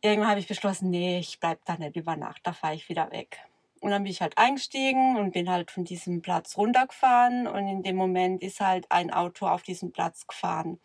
irgendwann 0.00 0.30
habe 0.30 0.40
ich 0.40 0.48
beschlossen, 0.48 0.90
nee, 0.90 1.18
ich 1.18 1.38
bleib 1.40 1.64
da 1.64 1.76
nicht 1.76 1.96
über 1.96 2.16
Nacht, 2.16 2.40
da 2.44 2.52
fahre 2.52 2.74
ich 2.74 2.88
wieder 2.88 3.10
weg. 3.10 3.38
Und 3.80 3.90
dann 3.92 4.02
bin 4.02 4.10
ich 4.10 4.20
halt 4.20 4.36
eingestiegen 4.36 5.16
und 5.16 5.32
bin 5.32 5.48
halt 5.48 5.70
von 5.70 5.84
diesem 5.84 6.20
Platz 6.20 6.56
runtergefahren 6.56 7.46
und 7.46 7.68
in 7.68 7.82
dem 7.82 7.96
Moment 7.96 8.42
ist 8.42 8.60
halt 8.60 8.90
ein 8.90 9.12
Auto 9.12 9.46
auf 9.46 9.62
diesen 9.62 9.92
Platz 9.92 10.26
gefahren. 10.26 10.80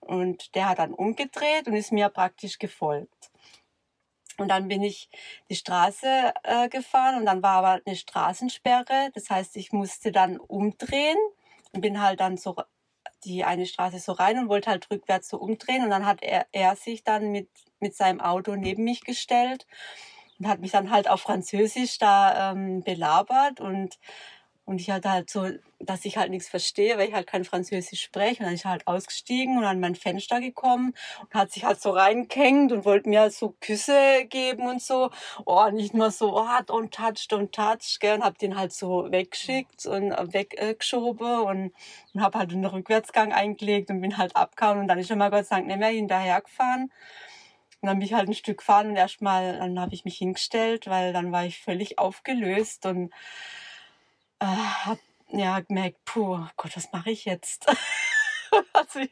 Und 0.00 0.56
der 0.56 0.68
hat 0.68 0.80
dann 0.80 0.92
umgedreht 0.92 1.68
und 1.68 1.74
ist 1.74 1.92
mir 1.92 2.08
praktisch 2.08 2.58
gefolgt. 2.58 3.21
Und 4.38 4.48
dann 4.48 4.68
bin 4.68 4.82
ich 4.82 5.08
die 5.50 5.54
Straße 5.54 6.32
äh, 6.42 6.68
gefahren 6.68 7.16
und 7.16 7.26
dann 7.26 7.42
war 7.42 7.64
aber 7.64 7.80
eine 7.84 7.96
Straßensperre. 7.96 9.10
Das 9.14 9.30
heißt, 9.30 9.56
ich 9.56 9.72
musste 9.72 10.12
dann 10.12 10.38
umdrehen 10.38 11.18
und 11.72 11.80
bin 11.80 12.00
halt 12.00 12.20
dann 12.20 12.36
so 12.36 12.56
die 13.24 13.44
eine 13.44 13.66
Straße 13.66 13.98
so 13.98 14.12
rein 14.12 14.38
und 14.38 14.48
wollte 14.48 14.70
halt 14.70 14.90
rückwärts 14.90 15.28
so 15.28 15.38
umdrehen. 15.38 15.84
Und 15.84 15.90
dann 15.90 16.06
hat 16.06 16.22
er, 16.22 16.46
er 16.52 16.76
sich 16.76 17.04
dann 17.04 17.30
mit, 17.30 17.48
mit 17.80 17.94
seinem 17.94 18.20
Auto 18.20 18.56
neben 18.56 18.84
mich 18.84 19.02
gestellt 19.02 19.66
und 20.38 20.48
hat 20.48 20.60
mich 20.60 20.72
dann 20.72 20.90
halt 20.90 21.08
auf 21.08 21.20
Französisch 21.20 21.98
da 21.98 22.52
ähm, 22.52 22.82
belabert 22.82 23.60
und 23.60 23.98
und 24.64 24.80
ich 24.80 24.90
hatte 24.90 25.10
halt 25.10 25.28
so, 25.28 25.48
dass 25.80 26.04
ich 26.04 26.16
halt 26.16 26.30
nichts 26.30 26.48
verstehe, 26.48 26.96
weil 26.96 27.08
ich 27.08 27.14
halt 27.14 27.26
kein 27.26 27.44
Französisch 27.44 28.00
spreche. 28.00 28.40
Und 28.40 28.46
dann 28.46 28.54
ist 28.54 28.64
halt 28.64 28.86
ausgestiegen 28.86 29.58
und 29.58 29.64
an 29.64 29.80
mein 29.80 29.96
Fenster 29.96 30.40
gekommen 30.40 30.94
und 31.20 31.34
hat 31.34 31.50
sich 31.50 31.64
halt 31.64 31.80
so 31.82 31.90
reingehängt 31.90 32.70
und 32.70 32.84
wollte 32.84 33.08
mir 33.08 33.22
halt 33.22 33.32
so 33.32 33.56
Küsse 33.60 34.24
geben 34.28 34.68
und 34.68 34.80
so. 34.80 35.10
Oh, 35.46 35.68
nicht 35.70 35.94
nur 35.94 36.12
so, 36.12 36.36
oh, 36.36 36.46
don't 36.66 36.90
touch, 36.90 37.26
don't 37.28 37.50
touch, 37.50 37.98
gell. 37.98 38.14
Und 38.14 38.24
hab 38.24 38.38
den 38.38 38.56
halt 38.56 38.72
so 38.72 39.10
weggeschickt 39.10 39.84
und 39.86 40.12
weggeschoben 40.32 41.40
und, 41.40 41.72
und 42.14 42.22
hab 42.22 42.36
halt 42.36 42.52
einen 42.52 42.64
Rückwärtsgang 42.64 43.32
eingelegt 43.32 43.90
und 43.90 44.00
bin 44.00 44.16
halt 44.16 44.36
abgehauen. 44.36 44.78
Und 44.78 44.88
dann 44.88 44.98
ist 44.98 45.10
er 45.10 45.16
mal 45.16 45.30
Gott 45.30 45.46
sei 45.46 45.56
Dank 45.56 45.66
nicht 45.66 45.80
mehr 45.80 45.88
hinterhergefahren. 45.88 46.84
Und 47.80 47.88
dann 47.88 47.98
bin 47.98 48.06
ich 48.06 48.14
halt 48.14 48.28
ein 48.28 48.34
Stück 48.34 48.58
gefahren 48.58 48.90
und 48.90 48.96
erstmal, 48.96 49.58
dann 49.58 49.80
habe 49.80 49.92
ich 49.92 50.04
mich 50.04 50.18
hingestellt, 50.18 50.86
weil 50.86 51.12
dann 51.12 51.32
war 51.32 51.46
ich 51.46 51.58
völlig 51.60 51.98
aufgelöst 51.98 52.86
und 52.86 53.12
äh, 54.42 54.46
habe 54.86 55.00
ja 55.28 55.60
gemerkt, 55.60 56.04
puh, 56.04 56.46
Gott, 56.56 56.76
was 56.76 56.92
mache 56.92 57.10
ich 57.10 57.24
jetzt? 57.24 57.66
also 58.72 59.00
ich 59.00 59.10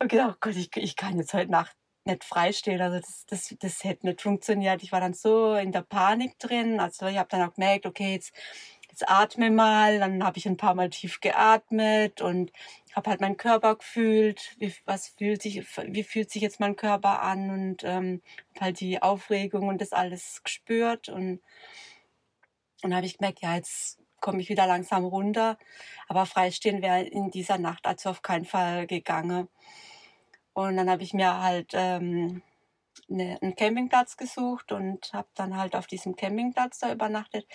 habe 0.00 0.08
gedacht, 0.08 0.32
oh 0.34 0.38
Gott, 0.40 0.56
ich, 0.56 0.76
ich 0.76 0.96
kann 0.96 1.18
jetzt 1.18 1.34
heute 1.34 1.50
Nacht 1.50 1.76
nicht 2.04 2.24
freistehen. 2.24 2.80
Also 2.80 2.98
das, 2.98 3.26
das, 3.26 3.54
das 3.60 3.84
hätte 3.84 4.06
nicht 4.06 4.22
funktioniert. 4.22 4.82
Ich 4.82 4.92
war 4.92 5.00
dann 5.00 5.14
so 5.14 5.54
in 5.54 5.72
der 5.72 5.82
Panik 5.82 6.38
drin. 6.38 6.80
Also 6.80 7.06
ich 7.06 7.16
habe 7.16 7.28
dann 7.30 7.48
auch 7.48 7.54
gemerkt, 7.54 7.86
okay, 7.86 8.14
jetzt, 8.14 8.32
jetzt 8.90 9.08
atme 9.08 9.50
mal. 9.50 10.00
Dann 10.00 10.24
habe 10.24 10.38
ich 10.38 10.46
ein 10.46 10.56
paar 10.56 10.74
Mal 10.74 10.90
tief 10.90 11.20
geatmet 11.20 12.20
und 12.20 12.52
habe 12.94 13.10
halt 13.10 13.20
meinen 13.20 13.36
Körper 13.36 13.76
gefühlt. 13.76 14.56
Wie, 14.58 14.74
was 14.84 15.08
fühlt 15.08 15.42
sich, 15.42 15.64
wie 15.86 16.04
fühlt 16.04 16.30
sich 16.30 16.42
jetzt 16.42 16.60
mein 16.60 16.76
Körper 16.76 17.22
an 17.22 17.50
und 17.50 17.84
ähm, 17.84 18.22
halt 18.60 18.80
die 18.80 19.00
Aufregung 19.02 19.68
und 19.68 19.80
das 19.80 19.92
alles 19.92 20.42
gespürt 20.42 21.08
und 21.08 21.40
und 22.82 22.94
habe 22.94 23.06
ich 23.06 23.16
gemerkt, 23.18 23.40
ja, 23.40 23.56
jetzt 23.56 23.98
komme 24.26 24.40
ich 24.40 24.48
wieder 24.48 24.66
langsam 24.66 25.04
runter. 25.04 25.56
Aber 26.08 26.26
freistehen 26.26 26.82
wäre 26.82 27.02
in 27.02 27.30
dieser 27.30 27.58
Nacht 27.58 27.86
also 27.86 28.10
auf 28.10 28.22
keinen 28.22 28.44
Fall 28.44 28.88
gegangen. 28.88 29.48
Und 30.52 30.76
dann 30.76 30.90
habe 30.90 31.04
ich 31.04 31.14
mir 31.14 31.40
halt 31.40 31.70
ähm, 31.74 32.42
ne, 33.06 33.38
einen 33.40 33.54
Campingplatz 33.54 34.16
gesucht 34.16 34.72
und 34.72 35.12
habe 35.12 35.28
dann 35.36 35.56
halt 35.56 35.76
auf 35.76 35.86
diesem 35.86 36.16
Campingplatz 36.16 36.80
da 36.80 36.92
übernachtet. 36.92 37.46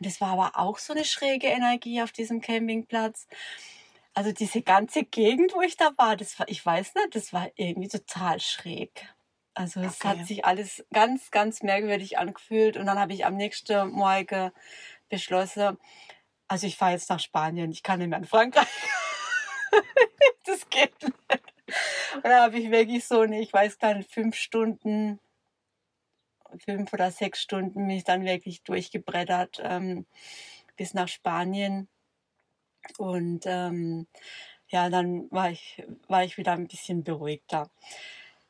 Und 0.00 0.08
es 0.08 0.20
war 0.20 0.30
aber 0.30 0.58
auch 0.58 0.78
so 0.78 0.92
eine 0.92 1.04
schräge 1.04 1.46
Energie 1.46 2.02
auf 2.02 2.10
diesem 2.10 2.40
Campingplatz. 2.40 3.28
Also 4.12 4.32
diese 4.32 4.62
ganze 4.62 5.04
Gegend, 5.04 5.54
wo 5.54 5.60
ich 5.60 5.76
da 5.76 5.92
war, 5.98 6.16
das 6.16 6.36
war, 6.40 6.48
ich 6.48 6.66
weiß 6.66 6.96
nicht, 6.96 7.14
das 7.14 7.32
war 7.32 7.48
irgendwie 7.54 7.88
total 7.88 8.40
schräg. 8.40 9.06
Also 9.54 9.80
es 9.80 10.00
okay. 10.00 10.08
hat 10.08 10.26
sich 10.26 10.44
alles 10.44 10.84
ganz, 10.92 11.30
ganz 11.30 11.62
merkwürdig 11.62 12.18
angefühlt. 12.18 12.76
Und 12.76 12.86
dann 12.86 12.98
habe 12.98 13.12
ich 13.12 13.24
am 13.24 13.36
nächsten 13.36 13.90
Morgen 13.90 14.50
beschlossen, 15.08 15.78
also 16.48 16.66
ich 16.66 16.76
fahre 16.76 16.92
jetzt 16.92 17.10
nach 17.10 17.20
Spanien, 17.20 17.70
ich 17.70 17.82
kann 17.82 17.98
nicht 17.98 18.08
mehr 18.08 18.18
in 18.18 18.24
Frankreich. 18.24 18.66
das 20.44 20.68
geht 20.70 21.02
nicht. 21.02 21.14
Und 22.14 22.24
dann 22.24 22.42
habe 22.42 22.58
ich 22.58 22.70
wirklich 22.70 23.04
so 23.04 23.20
eine, 23.20 23.40
ich 23.40 23.52
weiß 23.52 23.78
gar 23.78 23.94
nicht, 23.94 24.10
fünf 24.10 24.34
Stunden, 24.34 25.20
fünf 26.64 26.92
oder 26.92 27.10
sechs 27.10 27.42
Stunden 27.42 27.86
mich 27.86 28.04
dann 28.04 28.24
wirklich 28.24 28.62
durchgebrettert 28.62 29.60
ähm, 29.62 30.06
bis 30.76 30.94
nach 30.94 31.08
Spanien. 31.08 31.88
Und 32.96 33.44
ähm, 33.44 34.06
ja, 34.68 34.88
dann 34.88 35.30
war 35.30 35.50
ich, 35.50 35.82
war 36.08 36.24
ich 36.24 36.38
wieder 36.38 36.52
ein 36.52 36.68
bisschen 36.68 37.04
beruhigter. 37.04 37.70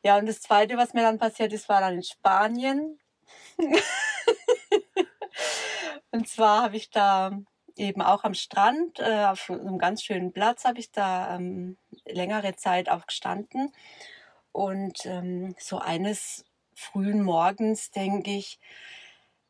Ja, 0.04 0.16
und 0.16 0.26
das 0.26 0.40
Zweite, 0.40 0.76
was 0.76 0.94
mir 0.94 1.02
dann 1.02 1.18
passiert 1.18 1.52
ist, 1.52 1.68
war 1.68 1.80
dann 1.80 1.94
in 1.94 2.02
Spanien. 2.04 3.00
und 6.10 6.28
zwar 6.28 6.62
habe 6.62 6.76
ich 6.76 6.90
da 6.90 7.32
eben 7.76 8.02
auch 8.02 8.24
am 8.24 8.34
Strand, 8.34 8.98
äh, 8.98 9.26
auf 9.26 9.50
einem 9.50 9.78
ganz 9.78 10.02
schönen 10.02 10.32
Platz 10.32 10.64
habe 10.64 10.80
ich 10.80 10.90
da 10.90 11.36
ähm, 11.36 11.78
längere 12.04 12.56
Zeit 12.56 12.88
auch 12.90 13.06
gestanden. 13.06 13.72
Und 14.52 15.06
ähm, 15.06 15.54
so 15.58 15.78
eines 15.78 16.44
frühen 16.74 17.22
Morgens 17.22 17.90
denke 17.90 18.30
ich, 18.30 18.58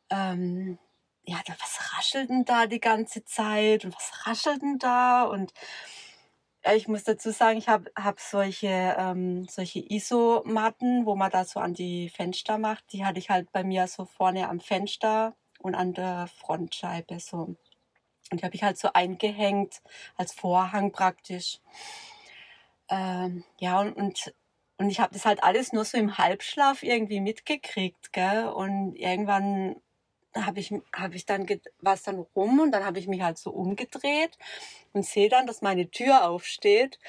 ähm, 0.09 0.77
ja, 1.25 1.37
was 1.47 1.97
raschelt 1.97 2.29
denn 2.29 2.45
da 2.45 2.67
die 2.67 2.79
ganze 2.79 3.23
Zeit 3.25 3.85
und 3.85 3.95
was 3.95 4.27
raschelt 4.27 4.61
denn 4.61 4.79
da? 4.79 5.23
Und 5.23 5.53
ja, 6.65 6.73
ich 6.73 6.87
muss 6.87 7.03
dazu 7.03 7.31
sagen, 7.31 7.57
ich 7.57 7.69
habe 7.69 7.91
hab 7.95 8.19
solche, 8.19 8.95
ähm, 8.97 9.45
solche 9.47 9.79
Isomatten, 9.79 11.05
wo 11.05 11.15
man 11.15 11.31
da 11.31 11.45
so 11.45 11.59
an 11.59 11.73
die 11.73 12.09
Fenster 12.09 12.57
macht. 12.57 12.83
Die 12.93 13.05
hatte 13.05 13.19
ich 13.19 13.29
halt 13.29 13.51
bei 13.51 13.63
mir 13.63 13.87
so 13.87 14.05
vorne 14.05 14.49
am 14.49 14.59
Fenster 14.59 15.35
und 15.59 15.75
an 15.75 15.93
der 15.93 16.27
Frontscheibe 16.39 17.19
so. 17.19 17.55
Und 18.31 18.41
die 18.41 18.43
habe 18.43 18.55
ich 18.55 18.63
halt 18.63 18.77
so 18.77 18.91
eingehängt 18.93 19.81
als 20.15 20.33
Vorhang 20.33 20.91
praktisch. 20.91 21.59
Ähm, 22.89 23.43
ja, 23.59 23.79
und, 23.79 23.93
und, 23.93 24.33
und 24.77 24.89
ich 24.89 24.99
habe 24.99 25.13
das 25.13 25.25
halt 25.25 25.43
alles 25.43 25.73
nur 25.73 25.85
so 25.85 25.97
im 25.97 26.17
Halbschlaf 26.17 26.83
irgendwie 26.83 27.19
mitgekriegt, 27.21 28.13
gell? 28.13 28.47
Und 28.47 28.95
irgendwann 28.95 29.81
habe 30.35 30.59
ich, 30.59 30.73
hab 30.93 31.13
ich 31.13 31.25
dann, 31.25 31.47
war 31.81 31.93
es 31.93 32.03
dann 32.03 32.19
rum 32.35 32.59
und 32.59 32.71
dann 32.71 32.85
habe 32.85 32.99
ich 32.99 33.07
mich 33.07 33.21
halt 33.21 33.37
so 33.37 33.51
umgedreht 33.51 34.37
und 34.93 35.05
sehe 35.05 35.29
dann, 35.29 35.47
dass 35.47 35.61
meine 35.61 35.89
Tür 35.89 36.29
aufsteht. 36.29 36.99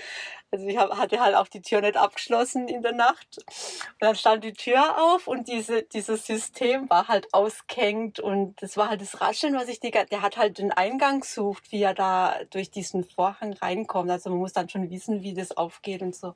Also 0.53 0.67
ich 0.67 0.77
hab, 0.77 0.97
hatte 0.97 1.21
halt 1.21 1.37
auch 1.37 1.47
die 1.47 1.63
Tür 1.63 1.81
nicht 1.81 1.97
abgeschlossen 1.97 2.67
in 2.67 2.83
der 2.83 2.93
Nacht. 2.93 3.39
Und 3.39 4.01
dann 4.01 4.17
stand 4.17 4.43
die 4.43 4.53
Tür 4.53 4.99
auf 5.01 5.29
und 5.29 5.47
diese, 5.47 5.85
dieses 5.85 6.27
System 6.27 6.91
war 6.91 7.07
halt 7.07 7.33
ausgehängt 7.33 8.19
und 8.19 8.61
das 8.61 8.77
war 8.77 8.91
halt 8.91 9.01
das 9.01 9.21
Rascheln, 9.21 9.55
was 9.55 9.69
ich 9.69 9.79
die, 9.79 9.93
der 9.93 10.23
hat 10.23 10.37
halt 10.37 10.59
den 10.59 10.73
Eingang 10.73 11.21
gesucht, 11.21 11.71
wie 11.71 11.83
er 11.83 11.95
da 11.95 12.37
durch 12.51 12.71
diesen 12.71 13.05
Vorhang 13.05 13.53
reinkommt. 13.53 14.11
Also 14.11 14.31
man 14.31 14.41
muss 14.41 14.53
dann 14.53 14.69
schon 14.69 14.91
wissen, 14.91 15.23
wie 15.23 15.35
das 15.35 15.57
aufgeht 15.57 16.03
und 16.03 16.17
so. 16.17 16.35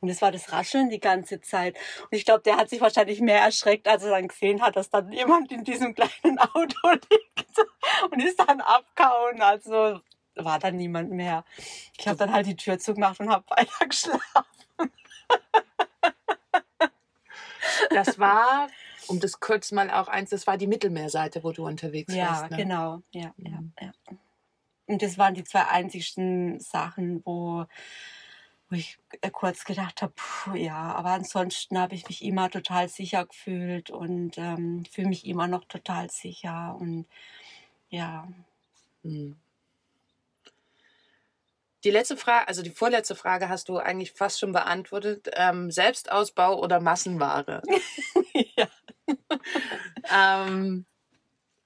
Und 0.00 0.08
es 0.08 0.22
war 0.22 0.32
das 0.32 0.50
Rascheln 0.50 0.88
die 0.88 0.98
ganze 0.98 1.40
Zeit. 1.42 1.76
Und 2.02 2.16
ich 2.16 2.24
glaube, 2.24 2.42
der 2.42 2.56
hat 2.56 2.70
sich 2.70 2.80
wahrscheinlich 2.80 3.20
mehr 3.20 3.40
erschreckt, 3.40 3.86
als 3.86 4.02
er 4.02 4.10
dann 4.10 4.28
gesehen 4.28 4.62
hat, 4.62 4.76
dass 4.76 4.90
dann 4.90 5.12
jemand 5.12 5.52
in 5.52 5.62
diesem 5.62 5.94
kleinen 5.94 6.38
Auto 6.54 6.90
liegt 6.90 7.46
und 8.10 8.20
ist 8.20 8.40
dann 8.40 8.60
abgehauen. 8.62 9.42
Also 9.42 10.00
war 10.34 10.58
dann 10.58 10.76
niemand 10.76 11.10
mehr. 11.10 11.44
Ich 11.98 12.06
habe 12.08 12.18
dann 12.18 12.32
halt 12.32 12.46
die 12.46 12.56
Tür 12.56 12.78
zugemacht 12.78 13.20
und 13.20 13.30
habe 13.30 13.44
weiter 13.50 13.86
geschlafen. 13.86 14.92
Das 17.90 18.18
war, 18.18 18.68
um 19.08 19.20
das 19.20 19.40
kurz 19.40 19.72
mal 19.72 19.90
auch 19.90 20.08
eins, 20.08 20.30
das 20.30 20.46
war 20.46 20.56
die 20.56 20.66
Mittelmeerseite, 20.66 21.44
wo 21.44 21.52
du 21.52 21.66
unterwegs 21.66 22.14
ja, 22.14 22.28
warst. 22.28 22.42
Ja, 22.42 22.48
ne? 22.48 22.56
genau. 22.56 23.02
Ja, 23.12 23.32
mhm. 23.36 23.72
ja, 23.80 23.86
ja. 23.86 24.16
Und 24.86 25.02
das 25.02 25.18
waren 25.18 25.34
die 25.34 25.44
zwei 25.44 25.66
einzigsten 25.66 26.60
Sachen, 26.60 27.22
wo 27.24 27.66
wo 28.72 28.76
ich 28.76 28.98
äh, 29.20 29.30
kurz 29.30 29.66
gedacht 29.66 30.00
habe, 30.00 30.14
ja, 30.54 30.94
aber 30.94 31.10
ansonsten 31.10 31.78
habe 31.78 31.94
ich 31.94 32.08
mich 32.08 32.24
immer 32.24 32.48
total 32.48 32.88
sicher 32.88 33.26
gefühlt 33.26 33.90
und 33.90 34.38
ähm, 34.38 34.84
fühle 34.90 35.08
mich 35.08 35.26
immer 35.26 35.46
noch 35.46 35.64
total 35.66 36.10
sicher 36.10 36.74
und 36.80 37.06
ja. 37.90 38.26
Hm. 39.04 39.36
Die 41.84 41.90
letzte 41.90 42.16
Frage, 42.16 42.48
also 42.48 42.62
die 42.62 42.70
vorletzte 42.70 43.14
Frage 43.14 43.48
hast 43.48 43.68
du 43.68 43.78
eigentlich 43.78 44.12
fast 44.12 44.38
schon 44.38 44.52
beantwortet. 44.52 45.28
Ähm, 45.34 45.70
Selbstausbau 45.70 46.60
oder 46.60 46.80
Massenware? 46.80 47.62
ja. 48.56 48.68
ähm, 50.48 50.86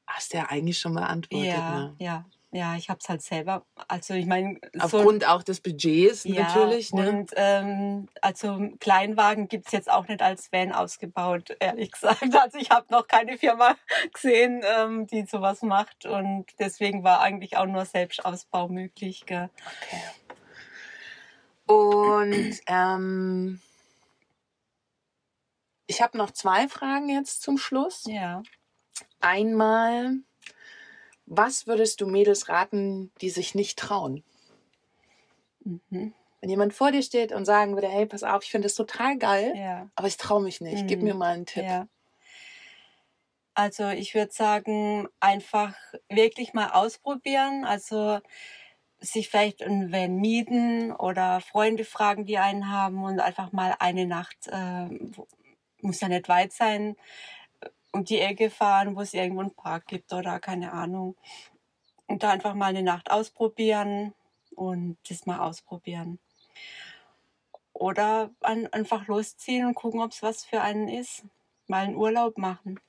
hast 0.06 0.32
du 0.32 0.38
ja 0.38 0.46
eigentlich 0.46 0.78
schon 0.78 0.94
beantwortet. 0.94 1.48
Ja, 1.48 1.78
ne? 1.78 1.96
ja, 1.98 2.24
ja, 2.56 2.74
ich 2.76 2.88
habe 2.88 2.98
es 3.02 3.08
halt 3.08 3.20
selber. 3.20 3.66
Also 3.86 4.14
ich 4.14 4.24
meine, 4.24 4.58
aufgrund 4.78 5.22
so, 5.22 5.28
auch 5.28 5.42
des 5.42 5.60
Budgets 5.60 6.24
ja, 6.24 6.42
natürlich. 6.42 6.92
Ne? 6.92 7.08
Und 7.08 7.30
ähm, 7.36 8.08
also 8.22 8.70
Kleinwagen 8.80 9.48
gibt's 9.48 9.72
jetzt 9.72 9.90
auch 9.90 10.08
nicht 10.08 10.22
als 10.22 10.50
Van 10.52 10.72
ausgebaut, 10.72 11.54
ehrlich 11.60 11.92
gesagt. 11.92 12.34
Also 12.34 12.58
ich 12.58 12.70
habe 12.70 12.86
noch 12.90 13.06
keine 13.06 13.36
Firma 13.36 13.76
gesehen, 14.12 14.62
ähm, 14.64 15.06
die 15.06 15.26
sowas 15.26 15.60
macht. 15.62 16.06
Und 16.06 16.46
deswegen 16.58 17.04
war 17.04 17.20
eigentlich 17.20 17.58
auch 17.58 17.66
nur 17.66 17.84
Selbstausbau 17.84 18.68
möglich. 18.68 19.24
Gell? 19.26 19.50
Okay. 19.82 20.02
Und 21.66 22.60
ähm, 22.68 23.60
ich 25.86 26.00
habe 26.00 26.16
noch 26.16 26.30
zwei 26.30 26.68
Fragen 26.68 27.10
jetzt 27.10 27.42
zum 27.42 27.58
Schluss. 27.58 28.04
Ja. 28.06 28.42
Einmal, 29.20 30.20
was 31.26 31.66
würdest 31.66 32.00
du 32.00 32.06
Mädels 32.06 32.48
raten, 32.48 33.12
die 33.20 33.30
sich 33.30 33.54
nicht 33.54 33.78
trauen? 33.78 34.24
Mhm. 35.64 36.14
Wenn 36.40 36.50
jemand 36.50 36.74
vor 36.74 36.92
dir 36.92 37.02
steht 37.02 37.32
und 37.32 37.44
sagen 37.44 37.74
würde, 37.74 37.88
hey, 37.88 38.06
pass 38.06 38.22
auf, 38.22 38.44
ich 38.44 38.50
finde 38.50 38.66
das 38.66 38.74
total 38.74 39.18
geil, 39.18 39.54
ja. 39.56 39.88
aber 39.96 40.06
ich 40.06 40.16
traue 40.16 40.42
mich 40.42 40.60
nicht. 40.60 40.84
Mhm. 40.84 40.86
Gib 40.86 41.02
mir 41.02 41.14
mal 41.14 41.34
einen 41.34 41.46
Tipp. 41.46 41.64
Ja. 41.64 41.88
Also 43.54 43.88
ich 43.88 44.14
würde 44.14 44.32
sagen, 44.32 45.08
einfach 45.18 45.74
wirklich 46.08 46.52
mal 46.52 46.70
ausprobieren. 46.70 47.64
Also 47.64 48.20
sich 49.00 49.28
vielleicht 49.28 49.62
ein 49.62 49.92
Van 49.92 50.16
mieten 50.16 50.92
oder 50.92 51.40
Freunde 51.40 51.84
fragen, 51.84 52.26
die 52.26 52.38
einen 52.38 52.70
haben 52.70 53.02
und 53.02 53.18
einfach 53.18 53.52
mal 53.52 53.74
eine 53.78 54.06
Nacht, 54.06 54.36
äh, 54.48 54.88
muss 55.80 56.00
ja 56.00 56.08
nicht 56.08 56.28
weit 56.28 56.52
sein, 56.52 56.96
um 57.92 58.04
die 58.04 58.20
Ecke 58.20 58.50
fahren, 58.50 58.96
wo 58.96 59.00
es 59.00 59.14
irgendwo 59.14 59.40
einen 59.40 59.54
Park 59.54 59.86
gibt 59.86 60.12
oder 60.12 60.38
keine 60.40 60.72
Ahnung. 60.72 61.16
Und 62.06 62.22
da 62.22 62.30
einfach 62.30 62.54
mal 62.54 62.66
eine 62.66 62.82
Nacht 62.82 63.10
ausprobieren 63.10 64.14
und 64.54 64.98
das 65.08 65.26
mal 65.26 65.40
ausprobieren. 65.40 66.18
Oder 67.72 68.30
an, 68.40 68.66
einfach 68.68 69.06
losziehen 69.06 69.66
und 69.66 69.74
gucken, 69.74 70.00
ob 70.00 70.12
es 70.12 70.22
was 70.22 70.44
für 70.44 70.62
einen 70.62 70.88
ist. 70.88 71.24
Mal 71.66 71.84
einen 71.84 71.96
Urlaub 71.96 72.38
machen. 72.38 72.80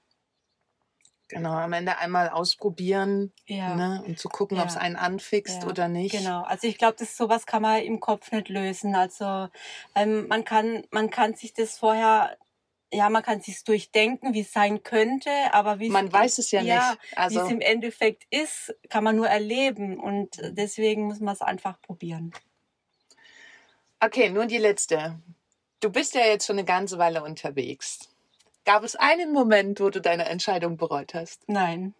Genau, 1.29 1.51
am 1.51 1.73
Ende 1.73 1.97
einmal 1.97 2.29
ausprobieren 2.29 3.33
ja. 3.45 3.75
ne, 3.75 4.03
und 4.05 4.17
zu 4.17 4.29
gucken, 4.29 4.57
ja. 4.57 4.63
ob 4.63 4.69
es 4.69 4.77
einen 4.77 4.95
anfixt 4.95 5.63
ja. 5.63 5.67
oder 5.67 5.89
nicht. 5.89 6.13
Genau, 6.13 6.43
also 6.43 6.67
ich 6.67 6.77
glaube, 6.77 6.95
das 6.97 7.17
sowas 7.17 7.45
kann 7.45 7.61
man 7.61 7.81
im 7.81 7.99
Kopf 7.99 8.31
nicht 8.31 8.47
lösen. 8.47 8.95
Also 8.95 9.49
ähm, 9.93 10.27
man 10.29 10.45
kann 10.45 10.83
man 10.91 11.09
kann 11.09 11.33
sich 11.33 11.53
das 11.53 11.77
vorher 11.77 12.37
ja, 12.91 13.09
man 13.09 13.23
kann 13.23 13.41
sich 13.41 13.63
durchdenken, 13.63 14.33
wie 14.33 14.41
es 14.41 14.51
sein 14.51 14.83
könnte, 14.83 15.29
aber 15.51 15.79
wie 15.79 15.89
man 15.89 16.11
weiß 16.11 16.37
es 16.37 16.51
ja, 16.51 16.61
ja 16.61 16.91
nicht. 16.91 17.17
Also 17.17 17.35
wie 17.39 17.45
es 17.45 17.51
im 17.51 17.61
Endeffekt 17.61 18.23
ist, 18.29 18.75
kann 18.89 19.03
man 19.03 19.15
nur 19.15 19.27
erleben 19.27 19.99
und 19.99 20.37
deswegen 20.41 21.05
muss 21.07 21.19
man 21.19 21.33
es 21.33 21.41
einfach 21.41 21.81
probieren. 21.81 22.31
Okay, 23.99 24.29
nur 24.29 24.45
die 24.45 24.57
letzte. 24.57 25.19
Du 25.79 25.91
bist 25.91 26.15
ja 26.15 26.21
jetzt 26.21 26.45
schon 26.45 26.57
eine 26.57 26.65
ganze 26.65 26.97
Weile 26.97 27.23
unterwegs. 27.23 28.09
Gab 28.63 28.83
es 28.83 28.95
einen 28.95 29.31
Moment, 29.31 29.79
wo 29.79 29.89
du 29.89 30.01
deine 30.01 30.25
Entscheidung 30.25 30.77
bereut 30.77 31.13
hast? 31.13 31.47
Nein. 31.47 31.93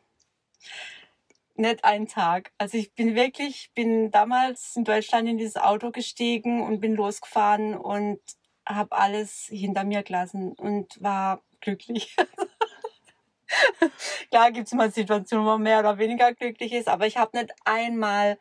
Nicht 1.56 1.84
einen 1.84 2.08
Tag. 2.08 2.52
Also 2.58 2.78
ich 2.78 2.94
bin 2.94 3.16
wirklich, 3.16 3.72
bin 3.74 4.12
damals 4.12 4.76
in 4.76 4.84
Deutschland 4.84 5.28
in 5.28 5.38
dieses 5.38 5.58
Auto 5.58 5.92
gestiegen 5.92 6.62
und 6.62 6.80
bin 6.80 6.94
losgefahren 6.94 7.76
und 7.76 8.20
habe 8.68 8.96
alles 8.96 9.48
hinter 9.50 9.84
mir 9.84 10.04
gelassen 10.04 10.54
und 10.54 11.02
war 11.02 11.42
glücklich. 11.62 12.16
Klar 14.30 14.52
gibt 14.52 14.68
es 14.68 14.74
mal 14.74 14.92
Situationen, 14.92 15.46
wo 15.46 15.52
man 15.52 15.64
mehr 15.64 15.80
oder 15.80 15.98
weniger 15.98 16.34
glücklich 16.34 16.74
ist, 16.74 16.88
aber 16.88 17.08
ich 17.08 17.18
habe 17.18 17.38
nicht 17.38 17.52
einmal 17.66 18.38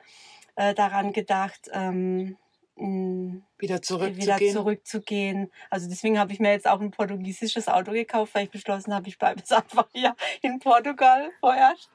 äh, 0.56 0.74
daran 0.74 1.12
gedacht, 1.12 1.70
ähm, 1.72 2.36
mh, 2.76 3.40
wieder 3.58 3.82
zurückzugehen. 3.82 4.38
Wieder 4.38 4.52
zurückzugehen. 4.52 5.52
Also 5.70 5.88
deswegen 5.88 6.18
habe 6.18 6.32
ich 6.32 6.40
mir 6.40 6.50
jetzt 6.50 6.68
auch 6.68 6.80
ein 6.80 6.90
portugiesisches 6.90 7.68
Auto 7.68 7.92
gekauft, 7.92 8.34
weil 8.34 8.44
ich 8.44 8.50
beschlossen 8.50 8.92
habe, 8.92 9.08
ich 9.08 9.18
bleibe 9.18 9.40
jetzt 9.40 9.52
einfach 9.52 9.86
hier 9.92 10.14
in 10.42 10.58
Portugal 10.58 11.30
vorerst. 11.40 11.90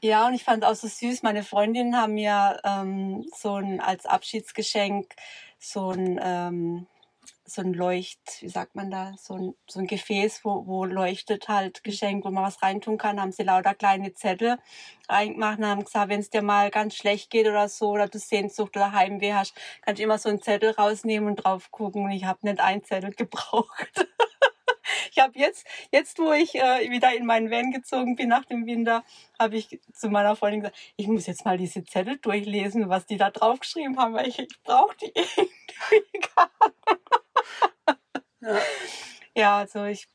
Ja, 0.00 0.26
und 0.26 0.34
ich 0.34 0.42
fand 0.42 0.64
auch 0.64 0.74
so 0.74 0.88
süß, 0.88 1.22
meine 1.22 1.42
Freundinnen 1.42 1.96
haben 1.96 2.14
mir 2.14 2.58
ähm, 2.64 3.26
so 3.36 3.56
ein 3.56 3.80
als 3.80 4.06
Abschiedsgeschenk 4.06 5.14
so 5.62 5.90
ein, 5.90 6.18
ähm, 6.22 6.86
so 7.44 7.62
ein 7.62 7.72
Leucht, 7.72 8.40
wie 8.40 8.48
sagt 8.48 8.74
man 8.74 8.90
da, 8.90 9.14
so 9.16 9.34
ein, 9.34 9.54
so 9.68 9.78
ein 9.78 9.86
Gefäß, 9.86 10.44
wo, 10.44 10.66
wo 10.66 10.84
leuchtet 10.84 11.48
halt 11.48 11.84
geschenkt, 11.84 12.24
wo 12.24 12.30
man 12.30 12.44
was 12.44 12.62
reintun 12.62 12.98
kann, 12.98 13.20
haben 13.20 13.32
sie 13.32 13.44
lauter 13.44 13.74
kleine 13.74 14.12
Zettel 14.14 14.58
reingemacht 15.08 15.58
und 15.58 15.66
haben 15.66 15.84
gesagt, 15.84 16.08
wenn 16.08 16.20
es 16.20 16.30
dir 16.30 16.42
mal 16.42 16.70
ganz 16.70 16.96
schlecht 16.96 17.30
geht 17.30 17.46
oder 17.46 17.68
so, 17.68 17.90
oder 17.90 18.08
du 18.08 18.18
Sehnsucht 18.18 18.76
oder 18.76 18.92
Heimweh 18.92 19.34
hast, 19.34 19.54
kannst 19.82 20.00
du 20.00 20.04
immer 20.04 20.18
so 20.18 20.28
einen 20.30 20.42
Zettel 20.42 20.70
rausnehmen 20.70 21.28
und 21.28 21.36
drauf 21.36 21.70
gucken 21.70 22.04
und 22.04 22.10
ich 22.10 22.24
habe 22.24 22.40
nicht 22.42 22.60
einen 22.60 22.84
Zettel 22.84 23.10
gebraucht. 23.16 24.06
Ich 25.12 25.18
habe 25.18 25.38
jetzt, 25.38 25.66
jetzt 25.92 26.18
wo 26.18 26.32
ich 26.32 26.54
äh, 26.54 26.90
wieder 26.90 27.14
in 27.14 27.26
meinen 27.26 27.50
Van 27.50 27.70
gezogen 27.70 28.16
bin 28.16 28.30
nach 28.30 28.46
dem 28.46 28.66
Winter, 28.66 29.04
habe 29.38 29.56
ich 29.56 29.78
zu 29.92 30.08
meiner 30.08 30.36
Freundin 30.36 30.60
gesagt, 30.60 30.78
ich 30.96 31.06
muss 31.06 31.26
jetzt 31.26 31.44
mal 31.44 31.58
diese 31.58 31.84
Zettel 31.84 32.16
durchlesen, 32.16 32.88
was 32.88 33.04
die 33.04 33.18
da 33.18 33.30
draufgeschrieben 33.30 33.98
haben, 33.98 34.14
weil 34.14 34.28
ich, 34.28 34.38
ich 34.38 34.62
brauche 34.62 34.96
die 34.96 35.12
irgendwie 35.14 36.20
ja. 38.40 38.58
ja, 39.36 39.58
also 39.58 39.84
ich, 39.84 40.08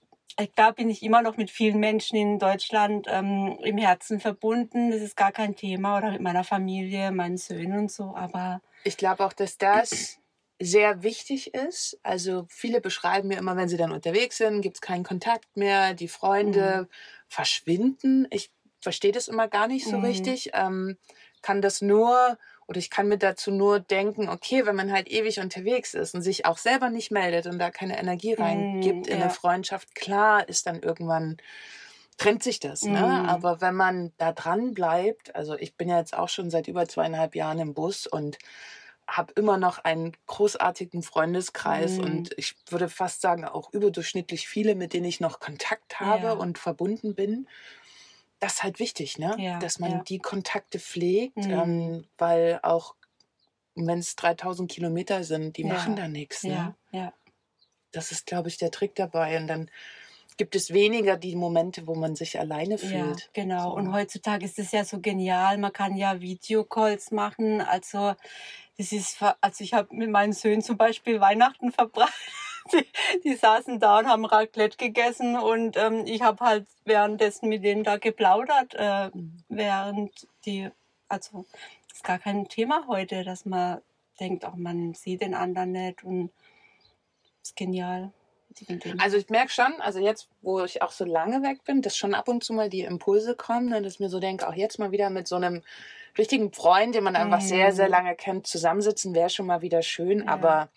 da 0.56 0.72
bin 0.72 0.90
ich 0.90 1.04
immer 1.04 1.22
noch 1.22 1.38
mit 1.38 1.52
vielen 1.52 1.80
Menschen 1.80 2.18
in 2.18 2.40
Deutschland 2.40 3.06
ähm, 3.08 3.60
im 3.64 3.78
Herzen 3.78 4.20
verbunden. 4.20 4.90
Das 4.90 5.02
ist 5.02 5.16
gar 5.16 5.32
kein 5.32 5.56
Thema 5.56 5.98
oder 5.98 6.12
mit 6.12 6.22
meiner 6.22 6.44
Familie, 6.44 7.12
meinen 7.12 7.38
Söhnen 7.38 7.78
und 7.78 7.92
so. 7.92 8.16
Aber 8.16 8.62
ich 8.84 8.98
glaube 8.98 9.24
auch, 9.24 9.34
dass 9.34 9.58
das 9.60 10.20
sehr 10.60 11.04
wichtig 11.04 11.54
ist. 11.54 12.00
Also 12.04 12.46
viele 12.50 12.82
beschreiben 12.82 13.28
mir 13.28 13.38
immer, 13.38 13.56
wenn 13.56 13.70
sie 13.70 13.78
dann 13.78 13.92
unterwegs 13.92 14.38
sind, 14.38 14.62
gibt 14.62 14.78
es 14.78 14.82
keinen 14.82 15.04
Kontakt 15.04 15.56
mehr, 15.56 15.94
die 15.94 16.08
Freunde 16.08 16.84
mhm. 16.84 16.88
verschwinden. 17.28 18.28
Ich 18.32 18.52
verstehe 18.82 19.12
das 19.12 19.28
immer 19.28 19.48
gar 19.48 19.68
nicht 19.68 19.86
so 19.86 19.98
mhm. 19.98 20.06
richtig. 20.06 20.52
Ähm, 20.54 20.98
kann 21.42 21.62
das 21.62 21.82
nur 21.82 22.38
oder 22.68 22.80
ich 22.80 22.90
kann 22.90 23.08
mir 23.08 23.18
dazu 23.18 23.50
nur 23.50 23.80
denken, 23.80 24.28
okay, 24.28 24.66
wenn 24.66 24.76
man 24.76 24.92
halt 24.92 25.10
ewig 25.10 25.40
unterwegs 25.40 25.94
ist 25.94 26.14
und 26.14 26.22
sich 26.22 26.46
auch 26.46 26.58
selber 26.58 26.90
nicht 26.90 27.12
meldet 27.12 27.48
und 27.48 27.60
da 27.60 27.72
keine 27.72 27.98
Energie 27.98 28.34
reingibt 28.34 29.08
mm, 29.08 29.10
in 29.10 29.18
ja. 29.20 29.24
eine 29.24 29.30
Freundschaft, 29.30 29.96
klar 29.96 30.48
ist 30.50 30.68
dann 30.68 30.82
irgendwann 30.82 31.38
trennt 32.18 32.44
sich 32.44 32.60
das. 32.60 32.82
Ne? 32.82 33.00
Mm. 33.00 33.30
Aber 33.30 33.62
wenn 33.62 33.76
man 33.76 34.12
da 34.18 34.34
dran 34.34 34.74
bleibt, 34.74 35.34
also 35.34 35.56
ich 35.56 35.78
bin 35.78 35.88
ja 35.88 35.98
jetzt 36.00 36.18
auch 36.18 36.28
schon 36.28 36.50
seit 36.50 36.68
über 36.68 36.86
zweieinhalb 36.88 37.36
Jahren 37.36 37.60
im 37.60 37.74
Bus 37.74 38.06
und 38.06 38.38
habe 39.08 39.34
immer 39.34 39.58
noch 39.58 39.80
einen 39.80 40.12
großartigen 40.26 41.02
Freundeskreis 41.02 41.98
mm. 41.98 42.02
und 42.02 42.34
ich 42.38 42.56
würde 42.70 42.90
fast 42.90 43.22
sagen 43.22 43.46
auch 43.46 43.72
überdurchschnittlich 43.74 44.48
viele, 44.48 44.76
mit 44.76 44.94
denen 44.94 45.06
ich 45.06 45.20
noch 45.20 45.40
Kontakt 45.40 46.00
habe 46.00 46.28
ja. 46.28 46.34
und 46.34 46.58
verbunden 46.58 47.16
bin. 47.16 47.48
Das 48.40 48.56
ist 48.56 48.64
halt 48.64 48.80
wichtig, 48.80 49.18
ne? 49.18 49.36
Ja, 49.40 49.60
dass 49.60 49.80
man 49.80 49.92
ja. 49.92 50.04
die 50.04 50.20
Kontakte 50.20 50.80
pflegt, 50.80 51.38
mm. 51.38 51.52
ähm, 51.52 52.06
weil 52.18 52.60
auch 52.64 52.96
wenn 53.78 54.00
es 54.00 54.16
3000 54.16 54.70
Kilometer 54.70 55.24
sind, 55.24 55.58
die 55.58 55.64
machen 55.64 55.96
da 55.96 56.08
nichts. 56.08 56.44
Ne? 56.44 56.76
Ja. 56.92 57.14
Das 57.92 58.12
ist, 58.12 58.26
glaube 58.26 58.50
ich, 58.50 58.58
der 58.58 58.72
Trick 58.72 58.96
dabei. 58.96 59.38
Und 59.38 59.48
dann 59.48 59.70
gibt 60.38 60.56
es 60.56 60.74
weniger 60.74 61.18
die 61.18 61.36
Momente, 61.36 61.88
wo 61.88 61.96
man 61.96 62.16
sich 62.16 62.40
alleine 62.40 62.78
fühlt. 62.78 63.22
Ja, 63.22 63.28
genau. 63.34 63.70
So. 63.70 63.76
Und 63.76 63.94
heutzutage 63.94 64.46
ist 64.46 64.60
es 64.60 64.72
ja 64.72 64.84
so 64.84 65.00
genial. 65.00 65.58
Man 65.58 65.74
kann 65.74 65.96
ja 65.96 66.20
Videocalls 66.22 67.12
machen. 67.12 67.62
Also 67.62 68.16
das 68.78 68.92
ist, 68.92 69.22
also 69.42 69.64
ich 69.64 69.74
habe 69.74 69.96
mit 69.96 70.10
meinen 70.10 70.34
Söhnen 70.34 70.62
zum 70.62 70.78
Beispiel 70.78 71.20
Weihnachten 71.20 71.72
verbracht. 71.72 72.14
Die, 72.74 72.86
die 73.24 73.36
saßen 73.36 73.80
da 73.80 74.00
und 74.00 74.08
haben 74.08 74.26
Raclette 74.26 74.76
gegessen 74.76 75.38
und 75.38 75.78
ähm, 75.78 76.04
ich 76.06 76.22
habe 76.22 76.44
halt 76.44 76.68
währenddessen 76.84 77.48
mit 77.48 77.64
denen 77.64 77.86
da 77.86 77.96
geplaudert, 77.96 78.74
äh, 78.74 79.10
während 79.48 80.28
die, 80.46 80.70
also 81.08 81.46
ist 81.94 82.04
gar 82.04 82.20
kein 82.20 82.50
Thema 82.50 82.86
heute, 82.90 83.24
dass 83.24 83.46
man 83.46 83.82
denkt, 84.20 84.44
auch 84.44 84.58
man 84.58 84.94
sieht 84.96 85.22
den 85.22 85.34
anderen 85.34 85.72
nicht 85.72 86.04
und 86.04 86.30
ist 87.42 87.56
genial. 87.56 88.12
Also 88.98 89.18
ich 89.18 89.30
merke 89.30 89.52
schon, 89.52 89.74
also 89.80 90.00
jetzt, 90.00 90.30
wo 90.42 90.64
ich 90.64 90.82
auch 90.82 90.92
so 90.92 91.06
lange 91.06 91.44
weg 91.44 91.64
bin, 91.64 91.82
dass 91.82 91.98
schon 91.98 92.14
ab 92.14 92.28
und 92.28 92.44
zu 92.44 92.54
mal 92.54 92.70
die 92.70 92.82
Impulse 92.82 93.36
kommen, 93.36 93.70
ne, 93.70 93.82
dass 93.82 93.94
ich 93.94 94.00
mir 94.00 94.10
so 94.10 94.20
denke, 94.20 94.48
auch 94.48 94.54
jetzt 94.54 94.80
mal 94.80 94.92
wieder 94.92 95.10
mit 95.10 95.28
so 95.28 95.36
einem 95.36 95.64
richtigen 96.18 96.52
Freund, 96.52 96.96
den 96.96 97.04
man 97.04 97.16
einfach 97.16 97.42
mhm. 97.42 97.48
sehr, 97.48 97.72
sehr 97.74 97.90
lange 97.90 98.16
kennt, 98.16 98.48
zusammensitzen, 98.48 99.14
wäre 99.14 99.30
schon 99.30 99.46
mal 99.46 99.62
wieder 99.62 99.82
schön, 99.82 100.20
ja. 100.20 100.28
aber 100.28 100.70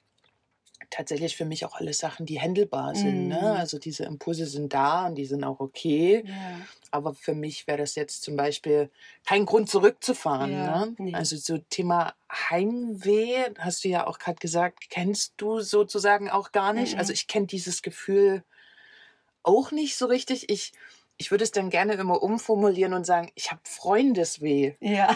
tatsächlich 0.90 1.36
für 1.36 1.44
mich 1.44 1.64
auch 1.64 1.74
alles 1.76 1.98
Sachen, 1.98 2.26
die 2.26 2.40
händelbar 2.40 2.94
sind. 2.94 3.28
Ne? 3.28 3.36
Mhm. 3.36 3.42
Ne? 3.42 3.52
Also 3.58 3.78
diese 3.78 4.04
Impulse 4.04 4.46
sind 4.46 4.74
da 4.74 5.06
und 5.06 5.14
die 5.14 5.24
sind 5.24 5.44
auch 5.44 5.60
okay. 5.60 6.24
Ja. 6.26 6.34
Aber 6.90 7.14
für 7.14 7.34
mich 7.34 7.66
wäre 7.66 7.78
das 7.78 7.94
jetzt 7.94 8.22
zum 8.22 8.36
Beispiel 8.36 8.90
kein 9.24 9.46
Grund 9.46 9.70
zurückzufahren. 9.70 10.52
Ja, 10.52 10.86
ne? 10.86 10.94
nee. 10.98 11.14
Also 11.14 11.36
so 11.36 11.58
Thema 11.58 12.14
Heimweh, 12.30 13.50
hast 13.58 13.84
du 13.84 13.88
ja 13.88 14.06
auch 14.06 14.18
gerade 14.18 14.38
gesagt, 14.40 14.90
kennst 14.90 15.34
du 15.36 15.60
sozusagen 15.60 16.28
auch 16.28 16.52
gar 16.52 16.72
nicht. 16.72 16.82
Also 16.82 16.94
mhm. 16.94 17.00
Also 17.00 17.12
ich 17.14 17.26
kenne 17.28 17.46
dieses 17.46 17.82
Gefühl 17.82 18.42
auch 19.42 19.70
nicht 19.70 19.96
so 19.96 20.06
richtig. 20.06 20.50
Ich 20.50 20.72
ich 21.16 21.30
würde 21.30 21.44
es 21.44 21.50
dann 21.52 21.68
gerne 21.68 21.92
immer 21.94 22.22
umformulieren 22.22 22.94
und 22.94 23.04
sagen, 23.04 23.30
ich 23.34 23.50
habe 23.50 23.60
Freundesweh, 23.64 24.74
Ja. 24.80 25.14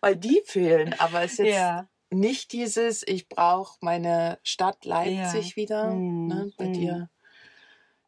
weil 0.00 0.16
die 0.16 0.40
fehlen. 0.46 0.94
Aber 0.98 1.22
es 1.22 1.32
ist 1.38 1.38
jetzt 1.40 1.54
Ja. 1.56 1.88
Nicht 2.10 2.52
dieses, 2.52 3.02
ich 3.06 3.28
brauche 3.28 3.78
meine 3.82 4.38
Stadt 4.42 4.84
Leipzig 4.84 5.54
Ja. 5.54 5.56
wieder, 5.56 6.04
Mm, 6.26 6.26
ne, 6.26 6.50
bei 6.56 6.68
mm. 6.68 6.68
dir, 6.68 7.10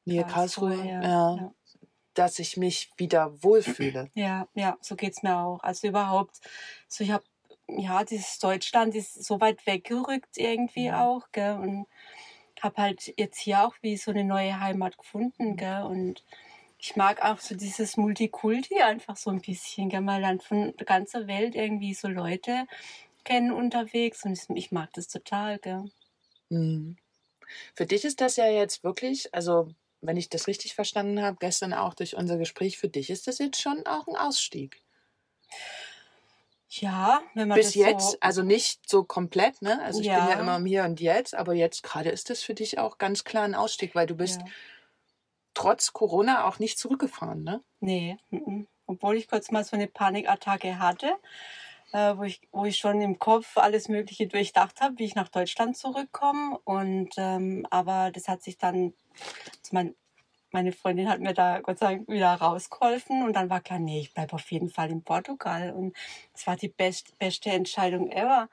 Nähe 0.06 0.24
Karlsruhe, 0.24 0.24
Karlsruhe, 0.24 0.86
ja, 0.86 1.12
ja, 1.34 1.52
dass 2.14 2.38
ich 2.40 2.56
mich 2.56 2.90
wieder 2.96 3.42
wohlfühle. 3.44 4.10
Ja, 4.14 4.48
ja, 4.54 4.76
so 4.80 4.96
geht's 4.96 5.22
mir 5.22 5.36
auch. 5.38 5.62
Also 5.62 5.88
überhaupt, 5.88 6.40
so 6.88 7.04
ich 7.04 7.10
habe, 7.10 7.24
ja, 7.68 8.02
dieses 8.04 8.38
Deutschland 8.38 8.94
ist 8.94 9.12
so 9.24 9.40
weit 9.40 9.66
weggerückt 9.66 10.38
irgendwie 10.38 10.90
Mhm. 10.90 10.92
auch, 10.92 11.30
gell, 11.32 11.54
und 11.58 11.86
habe 12.62 12.82
halt 12.82 13.12
jetzt 13.18 13.38
hier 13.40 13.66
auch 13.66 13.74
wie 13.82 13.96
so 13.96 14.10
eine 14.12 14.24
neue 14.24 14.58
Heimat 14.60 14.98
gefunden, 14.98 15.56
gell, 15.56 15.82
und 15.84 16.24
ich 16.78 16.96
mag 16.96 17.22
auch 17.24 17.38
so 17.40 17.56
dieses 17.56 17.96
Multikulti 17.98 18.82
einfach 18.82 19.16
so 19.16 19.30
ein 19.30 19.40
bisschen, 19.42 19.88
gell, 19.90 20.00
mal 20.02 20.22
dann 20.22 20.40
von 20.40 20.74
der 20.76 20.86
ganzen 20.86 21.26
Welt 21.28 21.54
irgendwie 21.54 21.94
so 21.94 22.08
Leute 22.08 22.66
kennen 23.26 23.52
unterwegs 23.52 24.24
und 24.24 24.32
ich- 24.32 24.48
ich 24.56 24.72
mag 24.72 24.92
das 24.94 25.08
total, 25.08 25.58
gell. 25.58 25.84
Mhm. 26.50 26.96
Für 27.74 27.86
dich 27.86 28.04
ist 28.04 28.20
das 28.20 28.36
ja 28.36 28.48
jetzt 28.48 28.84
wirklich, 28.84 29.34
also 29.34 29.68
wenn 30.02 30.16
ich 30.16 30.28
das 30.30 30.46
richtig 30.48 30.74
verstanden 30.74 31.22
habe, 31.22 31.38
gestern 31.40 31.74
auch 31.74 31.94
durch 31.94 32.16
unser 32.16 32.38
Gespräch, 32.38 32.78
für 32.78 32.88
dich 32.88 33.10
ist 33.10 33.26
das 33.28 33.38
jetzt 33.38 33.60
schon 33.60 33.86
auch 33.86 34.06
ein 34.08 34.16
Ausstieg. 34.16 34.82
Ja, 36.68 37.22
wenn 37.34 37.48
man 37.48 37.56
Bis 37.58 37.74
jetzt, 37.74 38.12
so, 38.12 38.16
also 38.20 38.42
nicht 38.42 38.88
so 38.88 39.02
komplett, 39.04 39.62
ne? 39.62 39.80
Also 39.82 40.00
ich 40.00 40.12
bin 40.12 40.26
ja 40.26 40.34
Ja. 40.34 40.40
immer 40.40 40.56
im 40.56 40.66
Hier 40.66 40.84
und 40.84 41.00
Jetzt, 41.00 41.34
aber 41.34 41.54
jetzt 41.54 41.82
gerade 41.82 42.10
ist 42.10 42.28
das 42.30 42.42
für 42.42 42.54
dich 42.54 42.78
auch 42.78 42.98
ganz 42.98 43.24
klar 43.24 43.44
ein 43.44 43.54
Ausstieg, 43.54 43.94
weil 43.94 44.06
du 44.06 44.14
bist 44.16 44.40
ja. 44.40 44.46
trotz 45.54 45.92
Corona 45.92 46.44
auch 46.46 46.60
nicht 46.60 46.78
zurückgefahren, 46.78 47.42
ne? 47.42 47.64
Nee, 47.80 48.18
mhm. 48.30 48.66
obwohl 48.86 49.16
ich 49.16 49.28
kurz 49.28 49.50
mal 49.50 49.64
so 49.64 49.76
eine 49.76 49.86
Panikattacke 49.88 50.78
hatte, 50.78 51.16
äh, 51.92 52.16
wo, 52.16 52.22
ich, 52.24 52.40
wo 52.52 52.64
ich 52.64 52.76
schon 52.76 53.00
im 53.00 53.18
Kopf 53.18 53.56
alles 53.56 53.88
Mögliche 53.88 54.26
durchdacht 54.26 54.80
habe, 54.80 54.98
wie 54.98 55.04
ich 55.04 55.14
nach 55.14 55.28
Deutschland 55.28 55.76
zurückkomme. 55.76 56.58
Und 56.64 57.14
ähm, 57.16 57.66
aber 57.70 58.10
das 58.12 58.28
hat 58.28 58.42
sich 58.42 58.58
dann, 58.58 58.92
also 59.58 59.70
mein, 59.72 59.94
meine 60.52 60.72
Freundin 60.72 61.08
hat 61.08 61.20
mir 61.20 61.34
da 61.34 61.60
Gott 61.60 61.78
sei 61.78 61.96
Dank 61.96 62.08
wieder 62.08 62.34
rausgeholfen 62.34 63.22
und 63.24 63.34
dann 63.34 63.50
war 63.50 63.60
klar, 63.60 63.78
nee, 63.78 64.00
ich 64.00 64.14
bleibe 64.14 64.34
auf 64.34 64.50
jeden 64.50 64.70
Fall 64.70 64.90
in 64.90 65.02
Portugal. 65.02 65.72
Und 65.72 65.96
es 66.34 66.46
war 66.46 66.56
die 66.56 66.68
best, 66.68 67.18
beste 67.18 67.50
Entscheidung 67.50 68.10
ever. 68.10 68.48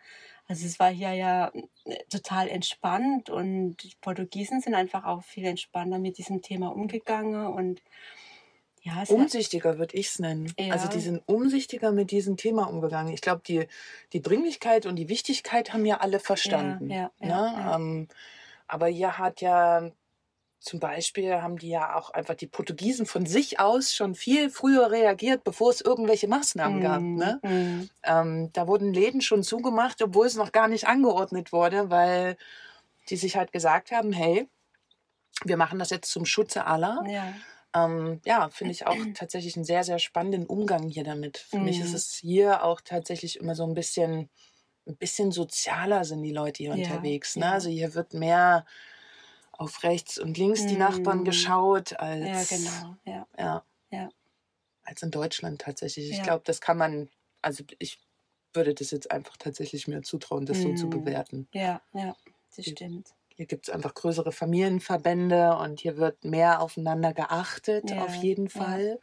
Also 0.47 0.65
es 0.65 0.79
war 0.79 0.91
hier 0.91 1.13
ja 1.13 1.51
äh, 1.85 2.03
total 2.09 2.49
entspannt 2.49 3.29
und 3.29 3.77
die 3.77 3.93
Portugiesen 4.01 4.61
sind 4.61 4.75
einfach 4.75 5.05
auch 5.05 5.23
viel 5.23 5.45
entspannter 5.45 5.99
mit 5.99 6.17
diesem 6.17 6.41
Thema 6.41 6.67
umgegangen 6.67 7.47
und 7.47 7.81
ja, 8.83 9.03
Umsichtiger 9.07 9.77
würde 9.79 9.95
ich 9.95 10.07
es 10.09 10.19
nennen. 10.19 10.53
Ja. 10.59 10.73
Also 10.73 10.87
die 10.89 10.99
sind 10.99 11.21
umsichtiger 11.25 11.91
mit 11.91 12.11
diesem 12.11 12.35
Thema 12.37 12.63
umgegangen. 12.69 13.13
Ich 13.13 13.21
glaube, 13.21 13.41
die, 13.47 13.67
die 14.11 14.21
Dringlichkeit 14.21 14.85
und 14.85 14.97
die 14.97 15.07
Wichtigkeit 15.09 15.73
haben 15.73 15.85
ja 15.85 15.97
alle 16.01 16.19
verstanden. 16.19 16.89
Ja, 16.89 17.09
ja, 17.19 17.27
ne? 17.27 17.75
Ähm, 17.75 18.07
aber 18.67 18.87
hier 18.87 19.17
hat 19.17 19.39
ja 19.41 19.89
zum 20.59 20.79
Beispiel 20.79 21.41
haben 21.41 21.57
die 21.57 21.69
ja 21.69 21.95
auch 21.95 22.09
einfach 22.11 22.35
die 22.35 22.47
Portugiesen 22.47 23.05
von 23.05 23.25
sich 23.25 23.59
aus 23.59 23.93
schon 23.93 24.15
viel 24.15 24.49
früher 24.49 24.91
reagiert, 24.91 25.43
bevor 25.43 25.69
es 25.71 25.81
irgendwelche 25.81 26.27
Maßnahmen 26.29 26.79
gab. 26.81 27.01
Mm, 27.01 27.15
Ne? 27.15 27.39
mm, 27.43 27.89
Ähm, 28.03 28.49
da 28.53 28.65
wurden 28.67 28.93
Läden 28.93 29.19
schon 29.19 29.43
zugemacht, 29.43 30.01
obwohl 30.01 30.25
es 30.25 30.35
noch 30.35 30.53
gar 30.53 30.69
nicht 30.69 30.87
angeordnet 30.87 31.51
wurde, 31.51 31.89
weil 31.89 32.37
die 33.09 33.17
sich 33.17 33.35
halt 33.35 33.51
gesagt 33.51 33.91
haben, 33.91 34.13
hey, 34.13 34.47
wir 35.43 35.57
machen 35.57 35.79
das 35.79 35.89
jetzt 35.89 36.09
zum 36.11 36.25
Schutze 36.25 36.65
aller. 36.65 37.03
ja, 37.07 37.33
Ähm, 37.75 38.21
ja, 38.25 38.49
finde 38.49 38.73
ich 38.73 38.85
auch 38.87 39.05
tatsächlich 39.13 39.55
einen 39.55 39.65
sehr, 39.65 39.83
sehr 39.83 39.99
spannenden 39.99 40.45
Umgang 40.45 40.89
hier 40.89 41.03
damit. 41.03 41.37
Für 41.37 41.61
mich 41.61 41.81
ist 41.81 41.93
Mhm. 41.93 41.95
es 41.95 42.13
hier 42.15 42.63
auch 42.63 42.81
tatsächlich 42.81 43.37
immer 43.39 43.55
so 43.55 43.65
ein 43.65 43.73
bisschen, 43.73 44.29
ein 44.87 44.97
bisschen 44.97 45.31
sozialer 45.31 46.05
sind 46.05 46.23
die 46.23 46.31
Leute 46.33 46.63
hier 46.63 46.73
Ja, 46.73 46.73
unterwegs. 46.73 47.37
Ne? 47.37 47.47
ja. 47.51 47.51
Also 47.51 47.69
hier 47.69 47.95
wird 47.95 48.13
mehr 48.13 48.65
auf 49.53 49.83
rechts 49.83 50.17
und 50.19 50.37
links 50.37 50.65
die 50.67 50.77
Nachbarn 50.77 51.23
Mhm. 51.23 51.25
geschaut 51.25 51.93
ja, 52.21 52.45
als, 52.45 52.45
genau, 52.45 52.97
ja, 53.05 53.27
ja, 53.37 53.65
ja. 53.91 54.09
als 54.83 55.01
in 55.03 55.11
Deutschland 55.11 55.61
tatsächlich. 55.61 56.09
Ich 56.09 56.21
Ja. 56.21 56.21
glaube, 56.21 56.43
das 56.45 56.61
kann 56.61 56.77
man, 56.77 57.09
also 57.41 57.63
ich 57.79 57.99
würde 58.53 58.73
das 58.73 58.91
jetzt 58.91 59.11
einfach 59.11 59.35
tatsächlich 59.37 59.87
mir 59.87 60.01
zutrauen, 60.03 60.45
das 60.45 60.61
so 60.61 60.73
zu 60.73 60.89
Mhm. 60.89 60.89
bewerten. 60.89 61.49
Ja, 61.53 61.81
ja, 61.93 62.15
das 62.55 62.67
stimmt. 62.67 63.13
Hier 63.35 63.47
gibt 63.47 63.67
es 63.67 63.73
einfach 63.73 63.93
größere 63.93 64.31
Familienverbände 64.31 65.57
und 65.57 65.79
hier 65.79 65.97
wird 65.97 66.23
mehr 66.23 66.61
aufeinander 66.61 67.13
geachtet, 67.13 67.89
Ja, 67.89 68.03
auf 68.03 68.15
jeden 68.15 68.45
ja. 68.45 68.51
Fall. 68.51 68.99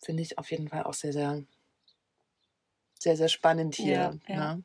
Finde 0.00 0.22
ich 0.22 0.38
auf 0.38 0.50
jeden 0.50 0.68
Fall 0.68 0.84
auch 0.84 0.94
sehr, 0.94 1.12
sehr, 1.12 1.42
sehr, 2.98 3.16
sehr 3.16 3.28
spannend 3.28 3.74
hier. 3.74 4.18
Ja, 4.28 4.34
ja. 4.34 4.54
Ne? 4.54 4.64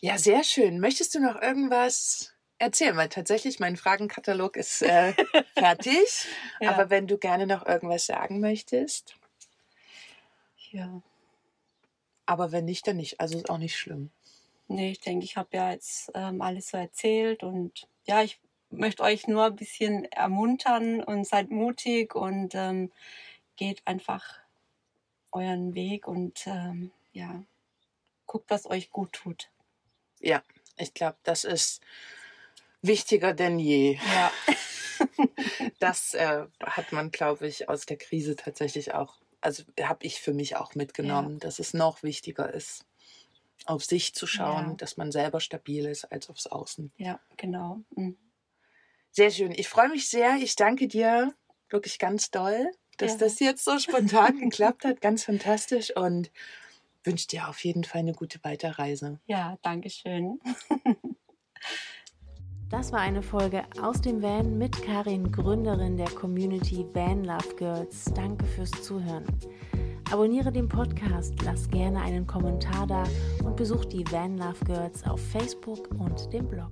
ja 0.00 0.18
sehr 0.18 0.44
schön. 0.44 0.78
Möchtest 0.78 1.14
du 1.14 1.20
noch 1.20 1.40
irgendwas 1.40 2.32
erzählen? 2.58 2.96
Weil 2.96 3.08
tatsächlich 3.08 3.58
mein 3.58 3.76
Fragenkatalog 3.76 4.56
ist 4.56 4.82
äh, 4.82 5.14
fertig. 5.58 6.26
Ja. 6.60 6.70
Aber 6.70 6.90
wenn 6.90 7.08
du 7.08 7.18
gerne 7.18 7.48
noch 7.48 7.66
irgendwas 7.66 8.06
sagen 8.06 8.38
möchtest, 8.38 9.16
ja. 10.70 11.02
aber 12.24 12.52
wenn 12.52 12.66
nicht, 12.66 12.86
dann 12.86 12.98
nicht. 12.98 13.18
Also 13.18 13.38
ist 13.38 13.50
auch 13.50 13.58
nicht 13.58 13.76
schlimm. 13.76 14.12
Nee, 14.70 14.92
ich 14.92 15.00
denke, 15.00 15.24
ich 15.24 15.36
habe 15.36 15.56
ja 15.56 15.72
jetzt 15.72 16.10
ähm, 16.14 16.40
alles 16.40 16.68
so 16.68 16.76
erzählt 16.76 17.42
und 17.42 17.88
ja, 18.06 18.22
ich 18.22 18.40
möchte 18.70 19.02
euch 19.02 19.26
nur 19.26 19.46
ein 19.46 19.56
bisschen 19.56 20.04
ermuntern 20.12 21.02
und 21.02 21.26
seid 21.26 21.50
mutig 21.50 22.14
und 22.14 22.54
ähm, 22.54 22.92
geht 23.56 23.82
einfach 23.84 24.38
euren 25.32 25.74
Weg 25.74 26.06
und 26.06 26.46
ähm, 26.46 26.92
ja, 27.12 27.42
guckt, 28.26 28.48
was 28.48 28.66
euch 28.70 28.90
gut 28.90 29.12
tut. 29.12 29.50
Ja, 30.20 30.42
ich 30.76 30.94
glaube, 30.94 31.16
das 31.24 31.44
ist 31.44 31.82
wichtiger 32.80 33.34
denn 33.34 33.58
je. 33.58 33.98
Ja, 34.14 34.30
Das 35.78 36.14
äh, 36.14 36.46
hat 36.62 36.92
man, 36.92 37.10
glaube 37.10 37.46
ich, 37.46 37.68
aus 37.68 37.86
der 37.86 37.96
Krise 37.96 38.36
tatsächlich 38.36 38.94
auch, 38.94 39.16
also 39.40 39.62
habe 39.80 40.04
ich 40.04 40.20
für 40.20 40.34
mich 40.34 40.56
auch 40.56 40.74
mitgenommen, 40.74 41.38
dass 41.38 41.58
es 41.58 41.74
noch 41.74 42.02
wichtiger 42.02 42.52
ist, 42.52 42.84
auf 43.66 43.84
sich 43.84 44.14
zu 44.14 44.26
schauen, 44.26 44.70
Ja. 44.70 44.74
dass 44.74 44.96
man 44.96 45.12
selber 45.12 45.40
stabil 45.40 45.86
ist 45.86 46.04
als 46.10 46.28
aufs 46.30 46.46
Außen. 46.46 46.92
ja, 46.96 47.20
genau. 47.36 47.80
Mhm. 47.96 48.16
Sehr 49.12 49.30
schön. 49.30 49.50
Ich 49.52 49.68
freue 49.68 49.88
mich 49.88 50.08
sehr. 50.08 50.36
Ich 50.36 50.54
danke 50.56 50.86
dir 50.86 51.34
wirklich 51.68 51.98
ganz 51.98 52.30
doll, 52.30 52.70
dass 52.98 53.12
Ja. 53.12 53.18
das 53.18 53.40
jetzt 53.40 53.64
so 53.64 53.78
spontan 53.78 54.38
geklappt 54.38 54.84
hat. 54.84 55.00
Ganz 55.00 55.24
fantastisch 55.24 55.94
und 55.96 56.30
wünsche 57.02 57.26
dir 57.26 57.48
auf 57.48 57.62
jeden 57.64 57.82
Fall 57.84 58.00
eine 58.00 58.12
gute 58.12 58.38
Weiterreise. 58.44 59.18
Ja, 59.26 59.58
danke 59.62 59.90
schön. 59.90 60.38
Das 62.68 62.92
war 62.92 63.00
eine 63.00 63.22
Folge 63.22 63.64
aus 63.82 64.00
dem 64.00 64.22
Van 64.22 64.56
mit 64.58 64.80
Karin, 64.82 65.32
Gründerin 65.32 65.96
der 65.96 66.10
Community 66.10 66.86
Van 66.92 67.24
Love 67.24 67.56
Girls. 67.56 68.04
Danke 68.14 68.46
fürs 68.46 68.70
Zuhören. 68.70 69.24
Abonniere 70.10 70.50
den 70.50 70.68
Podcast, 70.68 71.34
lass 71.44 71.68
gerne 71.68 72.00
einen 72.00 72.26
Kommentar 72.26 72.84
da 72.84 73.04
und 73.44 73.54
besuch 73.54 73.84
die 73.84 74.04
Van 74.10 74.36
Love 74.36 74.64
Girls 74.66 75.06
auf 75.06 75.20
Facebook 75.20 75.88
und 76.00 76.32
dem 76.32 76.48
Blog. 76.48 76.70